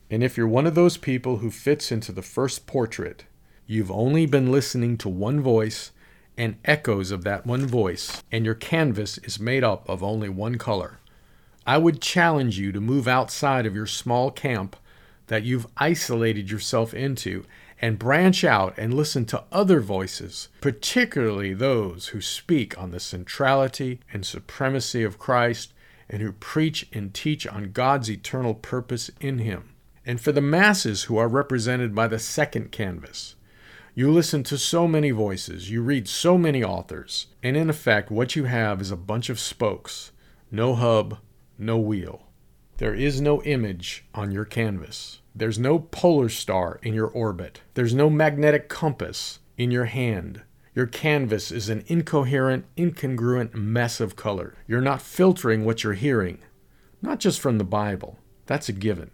And 0.10 0.24
if 0.24 0.36
you're 0.36 0.48
one 0.48 0.68
of 0.68 0.76
those 0.76 0.98
people 0.98 1.38
who 1.38 1.52
fits 1.52 1.92
into 1.92 2.12
the 2.12 2.22
first 2.22 2.66
portrait, 2.66 3.26
you've 3.66 3.92
only 3.92 4.26
been 4.26 4.52
listening 4.52 4.98
to 4.98 5.10
one 5.10 5.40
voice 5.40 5.92
and 6.38 6.58
echoes 6.66 7.12
of 7.12 7.24
that 7.24 7.46
one 7.46 7.66
voice, 7.66 8.24
and 8.32 8.46
your 8.46 8.56
canvas 8.56 9.18
is 9.20 9.40
made 9.40 9.64
up 9.64 9.88
of 9.88 10.04
only 10.04 10.30
one 10.30 10.58
color. 10.58 11.00
I 11.66 11.78
would 11.78 12.02
challenge 12.02 12.58
you 12.58 12.72
to 12.74 12.82
move 12.82 13.08
outside 13.08 13.66
of 13.66 13.76
your 13.76 13.86
small 13.86 14.32
camp 14.32 14.76
that 15.28 15.44
you've 15.44 15.68
isolated 15.78 16.52
yourself 16.52 16.94
into 16.94 17.46
and 17.82 18.00
branch 18.00 18.44
out 18.44 18.74
and 18.78 18.94
listen 18.94 19.26
to 19.26 19.44
other 19.52 19.80
voices, 19.80 20.50
particularly 20.62 21.54
those 21.54 22.08
who 22.08 22.22
speak 22.22 22.78
on 22.78 22.92
the 22.92 23.00
centrality 23.00 24.00
and 24.12 24.26
supremacy 24.26 25.04
of 25.04 25.18
Christ 25.18 25.74
and 26.10 26.22
who 26.22 26.32
preach 26.34 26.88
and 26.92 27.14
teach 27.14 27.48
on 27.48 27.72
God's 27.72 28.10
eternal 28.10 28.54
purpose 28.54 29.10
in 29.22 29.40
Him. 29.40 29.76
And 30.06 30.20
for 30.20 30.32
the 30.32 30.42
masses 30.42 31.04
who 31.04 31.18
are 31.18 31.28
represented 31.28 31.94
by 31.94 32.08
the 32.08 32.20
second 32.20 32.72
canvas, 32.72 33.36
you 33.94 34.12
listen 34.12 34.44
to 34.44 34.58
so 34.58 34.88
many 34.88 35.12
voices, 35.12 35.70
you 35.70 35.82
read 35.82 36.08
so 36.08 36.38
many 36.38 36.64
authors, 36.64 37.28
and 37.44 37.58
in 37.58 37.70
effect, 37.70 38.10
what 38.10 38.36
you 38.36 38.46
have 38.46 38.82
is 38.82 38.92
a 38.92 38.98
bunch 38.98 39.30
of 39.30 39.40
spokes, 39.40 40.12
no 40.52 40.74
hub, 40.76 41.18
no 41.58 41.78
wheel. 41.78 42.24
There 42.78 42.96
is 42.96 43.20
no 43.20 43.44
image 43.44 44.06
on 44.16 44.32
your 44.32 44.46
canvas. 44.46 45.20
There's 45.36 45.60
no 45.60 45.80
polar 45.80 46.30
star 46.30 46.80
in 46.82 46.94
your 46.94 47.08
orbit. 47.08 47.62
There's 47.76 47.94
no 47.94 48.10
magnetic 48.10 48.68
compass 48.68 49.40
in 49.58 49.72
your 49.72 49.86
hand. 49.86 50.42
Your 50.74 50.88
canvas 50.88 51.52
is 51.52 51.70
an 51.70 51.84
incoherent, 51.88 52.66
incongruent 52.76 53.54
mess 53.54 54.00
of 54.00 54.16
color. 54.16 54.56
You're 54.68 54.82
not 54.82 55.02
filtering 55.02 55.66
what 55.66 55.84
you're 55.84 55.94
hearing, 55.94 56.40
not 57.02 57.20
just 57.20 57.40
from 57.40 57.58
the 57.58 57.64
Bible. 57.64 58.18
That's 58.46 58.70
a 58.70 58.74
given. 58.74 59.12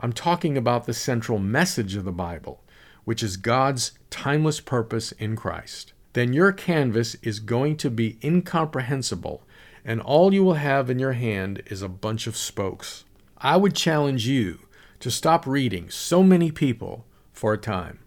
I'm 0.00 0.12
talking 0.12 0.56
about 0.56 0.86
the 0.86 0.94
central 0.94 1.38
message 1.38 1.94
of 1.94 2.04
the 2.04 2.12
Bible, 2.12 2.64
which 3.04 3.22
is 3.22 3.36
God's 3.36 3.92
timeless 4.10 4.60
purpose 4.60 5.12
in 5.12 5.36
Christ. 5.36 5.92
Then 6.12 6.32
your 6.32 6.52
canvas 6.52 7.14
is 7.16 7.40
going 7.40 7.76
to 7.78 7.90
be 7.90 8.18
incomprehensible, 8.22 9.42
and 9.84 10.00
all 10.00 10.34
you 10.34 10.44
will 10.44 10.54
have 10.54 10.90
in 10.90 10.98
your 10.98 11.12
hand 11.12 11.62
is 11.66 11.82
a 11.82 11.88
bunch 11.88 12.26
of 12.26 12.36
spokes. 12.36 13.04
I 13.38 13.56
would 13.56 13.74
challenge 13.74 14.26
you 14.26 14.60
to 15.02 15.10
stop 15.10 15.48
reading 15.48 15.90
so 15.90 16.22
many 16.22 16.52
people 16.52 17.04
for 17.32 17.52
a 17.52 17.58
time. 17.58 17.98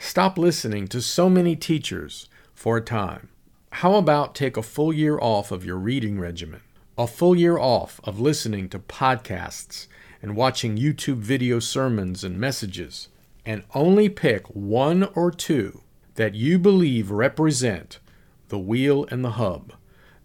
Stop 0.00 0.36
listening 0.36 0.88
to 0.88 1.00
so 1.00 1.30
many 1.30 1.54
teachers 1.54 2.28
for 2.52 2.78
a 2.78 2.80
time. 2.82 3.28
How 3.70 3.94
about 3.94 4.34
take 4.34 4.56
a 4.56 4.62
full 4.62 4.92
year 4.92 5.20
off 5.20 5.52
of 5.52 5.64
your 5.64 5.76
reading 5.76 6.18
regimen? 6.18 6.60
A 6.98 7.06
full 7.06 7.36
year 7.36 7.58
off 7.58 8.00
of 8.02 8.18
listening 8.18 8.68
to 8.70 8.80
podcasts 8.80 9.86
and 10.20 10.34
watching 10.34 10.76
YouTube 10.76 11.18
video 11.18 11.60
sermons 11.60 12.24
and 12.24 12.40
messages, 12.40 13.06
and 13.46 13.62
only 13.72 14.08
pick 14.08 14.48
one 14.48 15.04
or 15.14 15.30
two 15.30 15.82
that 16.16 16.34
you 16.34 16.58
believe 16.58 17.12
represent 17.12 18.00
the 18.48 18.58
wheel 18.58 19.06
and 19.12 19.24
the 19.24 19.38
hub, 19.38 19.74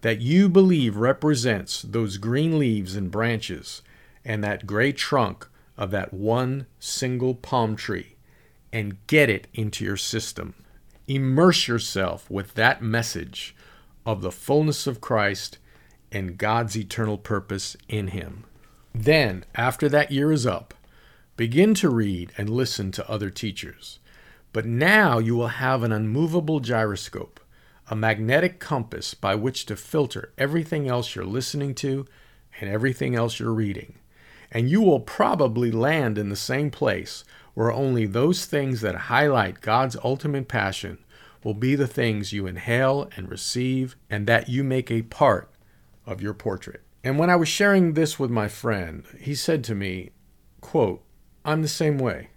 that 0.00 0.20
you 0.20 0.48
believe 0.48 0.96
represents 0.96 1.80
those 1.82 2.16
green 2.16 2.58
leaves 2.58 2.96
and 2.96 3.12
branches 3.12 3.82
and 4.24 4.42
that 4.42 4.66
gray 4.66 4.90
trunk 4.90 5.46
of 5.78 5.90
that 5.92 6.12
one 6.12 6.66
single 6.78 7.34
palm 7.34 7.76
tree, 7.76 8.16
and 8.72 8.98
get 9.06 9.30
it 9.30 9.46
into 9.54 9.84
your 9.84 9.96
system. 9.96 10.54
Immerse 11.06 11.68
yourself 11.68 12.30
with 12.30 12.54
that 12.54 12.82
message 12.82 13.54
of 14.04 14.20
the 14.20 14.32
fullness 14.32 14.86
of 14.86 15.00
Christ 15.00 15.58
and 16.12 16.36
God's 16.36 16.76
eternal 16.76 17.16
purpose 17.16 17.76
in 17.88 18.08
Him. 18.08 18.44
Then, 18.94 19.44
after 19.54 19.88
that 19.88 20.10
year 20.10 20.32
is 20.32 20.46
up, 20.46 20.74
begin 21.36 21.72
to 21.74 21.88
read 21.88 22.32
and 22.36 22.50
listen 22.50 22.90
to 22.92 23.08
other 23.08 23.30
teachers. 23.30 24.00
But 24.52 24.66
now 24.66 25.18
you 25.18 25.36
will 25.36 25.48
have 25.48 25.82
an 25.82 25.92
unmovable 25.92 26.60
gyroscope, 26.60 27.38
a 27.90 27.96
magnetic 27.96 28.58
compass 28.58 29.14
by 29.14 29.34
which 29.34 29.66
to 29.66 29.76
filter 29.76 30.32
everything 30.36 30.88
else 30.88 31.14
you're 31.14 31.24
listening 31.24 31.74
to 31.76 32.06
and 32.60 32.68
everything 32.68 33.14
else 33.14 33.38
you're 33.38 33.52
reading. 33.52 33.98
And 34.50 34.70
you 34.70 34.80
will 34.80 35.00
probably 35.00 35.70
land 35.70 36.16
in 36.16 36.28
the 36.28 36.36
same 36.36 36.70
place 36.70 37.24
where 37.54 37.72
only 37.72 38.06
those 38.06 38.46
things 38.46 38.80
that 38.80 38.94
highlight 38.94 39.60
God's 39.60 39.96
ultimate 40.02 40.48
passion 40.48 40.98
will 41.44 41.54
be 41.54 41.74
the 41.74 41.86
things 41.86 42.32
you 42.32 42.46
inhale 42.46 43.08
and 43.16 43.30
receive, 43.30 43.96
and 44.08 44.26
that 44.26 44.48
you 44.48 44.64
make 44.64 44.90
a 44.90 45.02
part 45.02 45.50
of 46.06 46.22
your 46.22 46.34
portrait. 46.34 46.82
And 47.04 47.18
when 47.18 47.30
I 47.30 47.36
was 47.36 47.48
sharing 47.48 47.94
this 47.94 48.18
with 48.18 48.30
my 48.30 48.48
friend, 48.48 49.04
he 49.18 49.34
said 49.34 49.62
to 49.64 49.74
me, 49.74 50.10
quote, 50.60 51.02
I'm 51.44 51.62
the 51.62 51.68
same 51.68 51.98
way. 51.98 52.30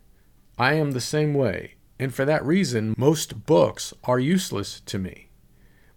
I 0.58 0.74
am 0.74 0.92
the 0.92 1.02
same 1.02 1.34
way, 1.34 1.76
and 2.00 2.14
for 2.14 2.26
that 2.26 2.46
reason, 2.46 2.94
most 2.98 3.46
books 3.46 3.94
are 4.04 4.20
useless 4.20 4.80
to 4.82 5.00
me. 5.00 5.30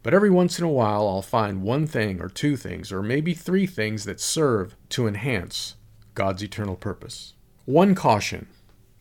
But 0.02 0.14
every 0.14 0.30
once 0.30 0.58
in 0.58 0.64
a 0.64 0.70
while, 0.70 1.08
I'll 1.08 1.22
find 1.22 1.62
one 1.62 1.86
thing 1.86 2.20
or 2.20 2.28
two 2.28 2.56
things, 2.56 2.92
or 2.92 3.02
maybe 3.02 3.34
three 3.34 3.66
things 3.66 4.04
that 4.04 4.20
serve 4.20 4.76
to 4.90 5.06
enhance 5.06 5.76
God's 6.14 6.42
eternal 6.42 6.76
purpose. 6.76 7.34
One 7.64 7.94
caution 7.94 8.46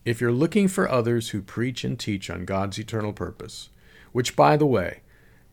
if 0.04 0.20
you're 0.20 0.32
looking 0.32 0.68
for 0.68 0.88
others 0.88 1.30
who 1.30 1.40
preach 1.40 1.82
and 1.82 1.98
teach 1.98 2.28
on 2.28 2.44
God's 2.44 2.78
eternal 2.78 3.14
purpose, 3.14 3.70
which, 4.12 4.36
by 4.36 4.56
the 4.56 4.66
way, 4.66 5.00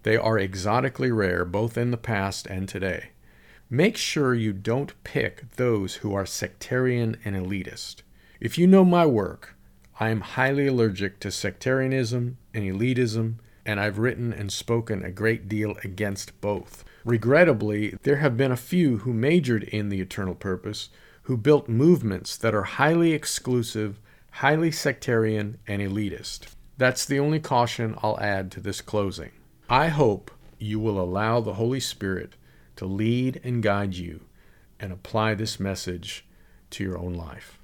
they 0.04 0.18
are 0.18 0.38
exotically 0.38 1.12
rare 1.12 1.46
both 1.46 1.78
in 1.78 1.92
the 1.92 1.98
past 1.98 2.48
and 2.48 2.68
today, 2.68 3.12
make 3.70 3.96
sure 3.96 4.34
you 4.34 4.52
don't 4.52 5.02
pick 5.06 5.52
those 5.56 5.96
who 5.96 6.14
are 6.14 6.26
sectarian 6.26 7.16
and 7.24 7.36
elitist. 7.36 8.02
If 8.42 8.58
you 8.58 8.68
know 8.68 8.84
my 8.84 9.06
work, 9.06 9.56
I 10.00 10.10
am 10.10 10.22
highly 10.22 10.68
allergic 10.68 11.20
to 11.22 11.32
sectarianism 11.32 12.38
and 12.54 12.64
elitism, 12.66 13.36
and 13.66 13.80
I've 13.80 14.00
written 14.00 14.34
and 14.34 14.52
spoken 14.52 15.06
a 15.06 15.12
great 15.12 15.48
deal 15.48 15.78
against 15.84 16.42
both. 16.42 16.84
Regrettably, 17.06 17.98
there 18.04 18.18
have 18.18 18.36
been 18.36 18.52
a 18.52 18.58
few 18.58 19.00
who 19.00 19.14
majored 19.14 19.64
in 19.64 19.90
the 19.90 20.02
eternal 20.02 20.36
purpose 20.36 20.90
who 21.24 21.38
built 21.38 21.70
movements 21.70 22.38
that 22.38 22.56
are 22.56 22.64
highly 22.64 23.14
exclusive 23.14 24.00
highly 24.32 24.72
sectarian, 24.72 25.60
and 25.68 25.82
elitist. 25.82 26.48
That's 26.78 27.06
the 27.06 27.20
only 27.20 27.40
caution 27.40 27.96
I'll 28.02 28.20
add 28.20 28.52
to 28.54 28.62
this 28.62 28.82
closing. 28.82 29.32
I 29.70 29.90
hope 29.90 30.32
you 30.58 30.80
will 30.80 31.00
allow 31.00 31.40
the 31.40 31.54
Holy 31.54 31.80
Spirit 31.80 32.36
to 32.78 32.86
lead 32.86 33.40
and 33.44 33.62
guide 33.62 33.94
you 33.94 34.22
and 34.80 34.92
apply 34.92 35.36
this 35.36 35.60
message 35.60 36.26
to 36.72 36.84
your 36.84 36.98
own 36.98 37.14
life. 37.14 37.60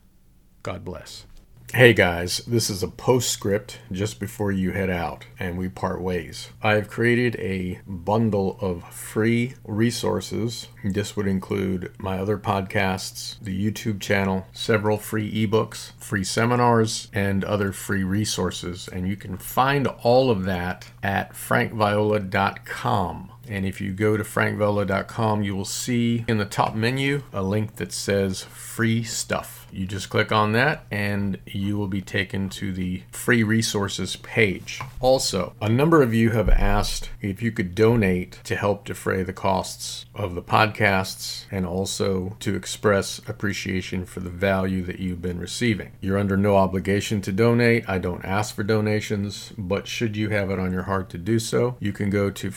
God 0.61 0.83
bless. 0.83 1.26
Hey 1.73 1.93
guys, 1.93 2.37
this 2.47 2.69
is 2.69 2.81
a 2.81 2.87
postscript 2.87 3.79
just 3.91 4.21
before 4.21 4.53
you 4.53 4.71
head 4.71 4.89
out 4.89 5.25
and 5.37 5.57
we 5.57 5.67
part 5.67 5.99
ways. 5.99 6.49
I 6.63 6.75
have 6.75 6.87
created 6.89 7.35
a 7.35 7.81
bundle 7.85 8.57
of 8.61 8.85
free 8.85 9.55
resources. 9.65 10.69
This 10.81 11.17
would 11.17 11.27
include 11.27 11.91
my 11.97 12.19
other 12.19 12.37
podcasts, 12.37 13.37
the 13.41 13.53
YouTube 13.53 13.99
channel, 13.99 14.47
several 14.53 14.97
free 14.97 15.29
ebooks, 15.45 15.91
free 15.99 16.23
seminars, 16.23 17.09
and 17.11 17.43
other 17.43 17.73
free 17.73 18.05
resources. 18.05 18.87
And 18.87 19.05
you 19.05 19.17
can 19.17 19.37
find 19.37 19.87
all 19.87 20.31
of 20.31 20.45
that 20.45 20.89
at 21.03 21.33
frankviola.com. 21.33 23.31
And 23.49 23.65
if 23.65 23.81
you 23.81 23.93
go 23.93 24.17
to 24.17 24.23
frankviola.com, 24.23 25.43
you 25.43 25.55
will 25.55 25.65
see 25.65 26.25
in 26.27 26.37
the 26.37 26.45
top 26.45 26.75
menu 26.75 27.23
a 27.33 27.43
link 27.43 27.75
that 27.77 27.91
says 27.91 28.43
free 28.43 29.03
stuff. 29.03 29.67
You 29.71 29.85
just 29.85 30.09
click 30.09 30.31
on 30.31 30.53
that 30.53 30.85
and 30.89 31.39
you 31.45 31.77
will 31.77 31.87
be 31.87 32.01
taken 32.01 32.49
to 32.49 32.71
the 32.71 33.03
free 33.11 33.43
resources 33.43 34.15
page. 34.17 34.81
Also, 35.01 35.53
a 35.61 35.69
number 35.69 36.01
of 36.01 36.13
you 36.13 36.31
have 36.31 36.49
asked 36.49 37.09
if 37.21 37.41
you 37.41 37.51
could 37.51 37.75
donate 37.75 38.39
to 38.45 38.55
help 38.55 38.85
defray 38.85 39.23
the 39.23 39.33
costs 39.33 40.05
of 40.15 40.35
the 40.35 40.41
podcasts 40.41 41.45
and 41.51 41.65
also 41.65 42.35
to 42.39 42.55
express 42.55 43.19
appreciation 43.27 44.05
for 44.05 44.19
the 44.19 44.29
value 44.29 44.83
that 44.83 44.99
you've 44.99 45.21
been 45.21 45.39
receiving. 45.39 45.91
You're 46.01 46.17
under 46.17 46.37
no 46.37 46.55
obligation 46.55 47.21
to 47.21 47.31
donate. 47.31 47.87
I 47.87 47.99
don't 47.99 48.25
ask 48.25 48.55
for 48.55 48.63
donations, 48.63 49.51
but 49.57 49.87
should 49.87 50.15
you 50.15 50.29
have 50.29 50.49
it 50.49 50.59
on 50.59 50.71
your 50.71 50.83
heart 50.83 51.09
to 51.09 51.17
do 51.17 51.39
so, 51.39 51.77
you 51.79 51.91
can 51.91 52.09
go 52.09 52.29
to 52.31 52.51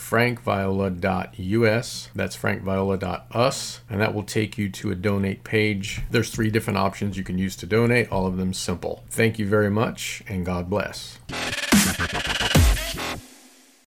frankviola.us. 0.81 2.11
That's 2.15 2.37
frankviola.us, 2.37 3.81
and 3.89 4.01
that 4.01 4.15
will 4.15 4.23
take 4.23 4.59
you 4.59 4.71
to 4.71 4.91
a 4.91 4.95
donate 4.95 5.45
page. 5.45 6.03
There's 6.11 6.31
three 6.31 6.51
different 6.51 6.79
options 6.79 7.17
you 7.17 7.25
can 7.25 7.39
use 7.39 7.57
to 7.57 7.67
donate, 7.67 8.11
all 8.11 8.27
of 8.27 8.37
them 8.37 8.55
simple. 8.55 9.05
Thank 9.11 9.39
you 9.39 9.47
very 9.47 9.71
much, 9.71 10.23
and 10.29 10.45
God 10.47 10.71
bless. 10.71 11.19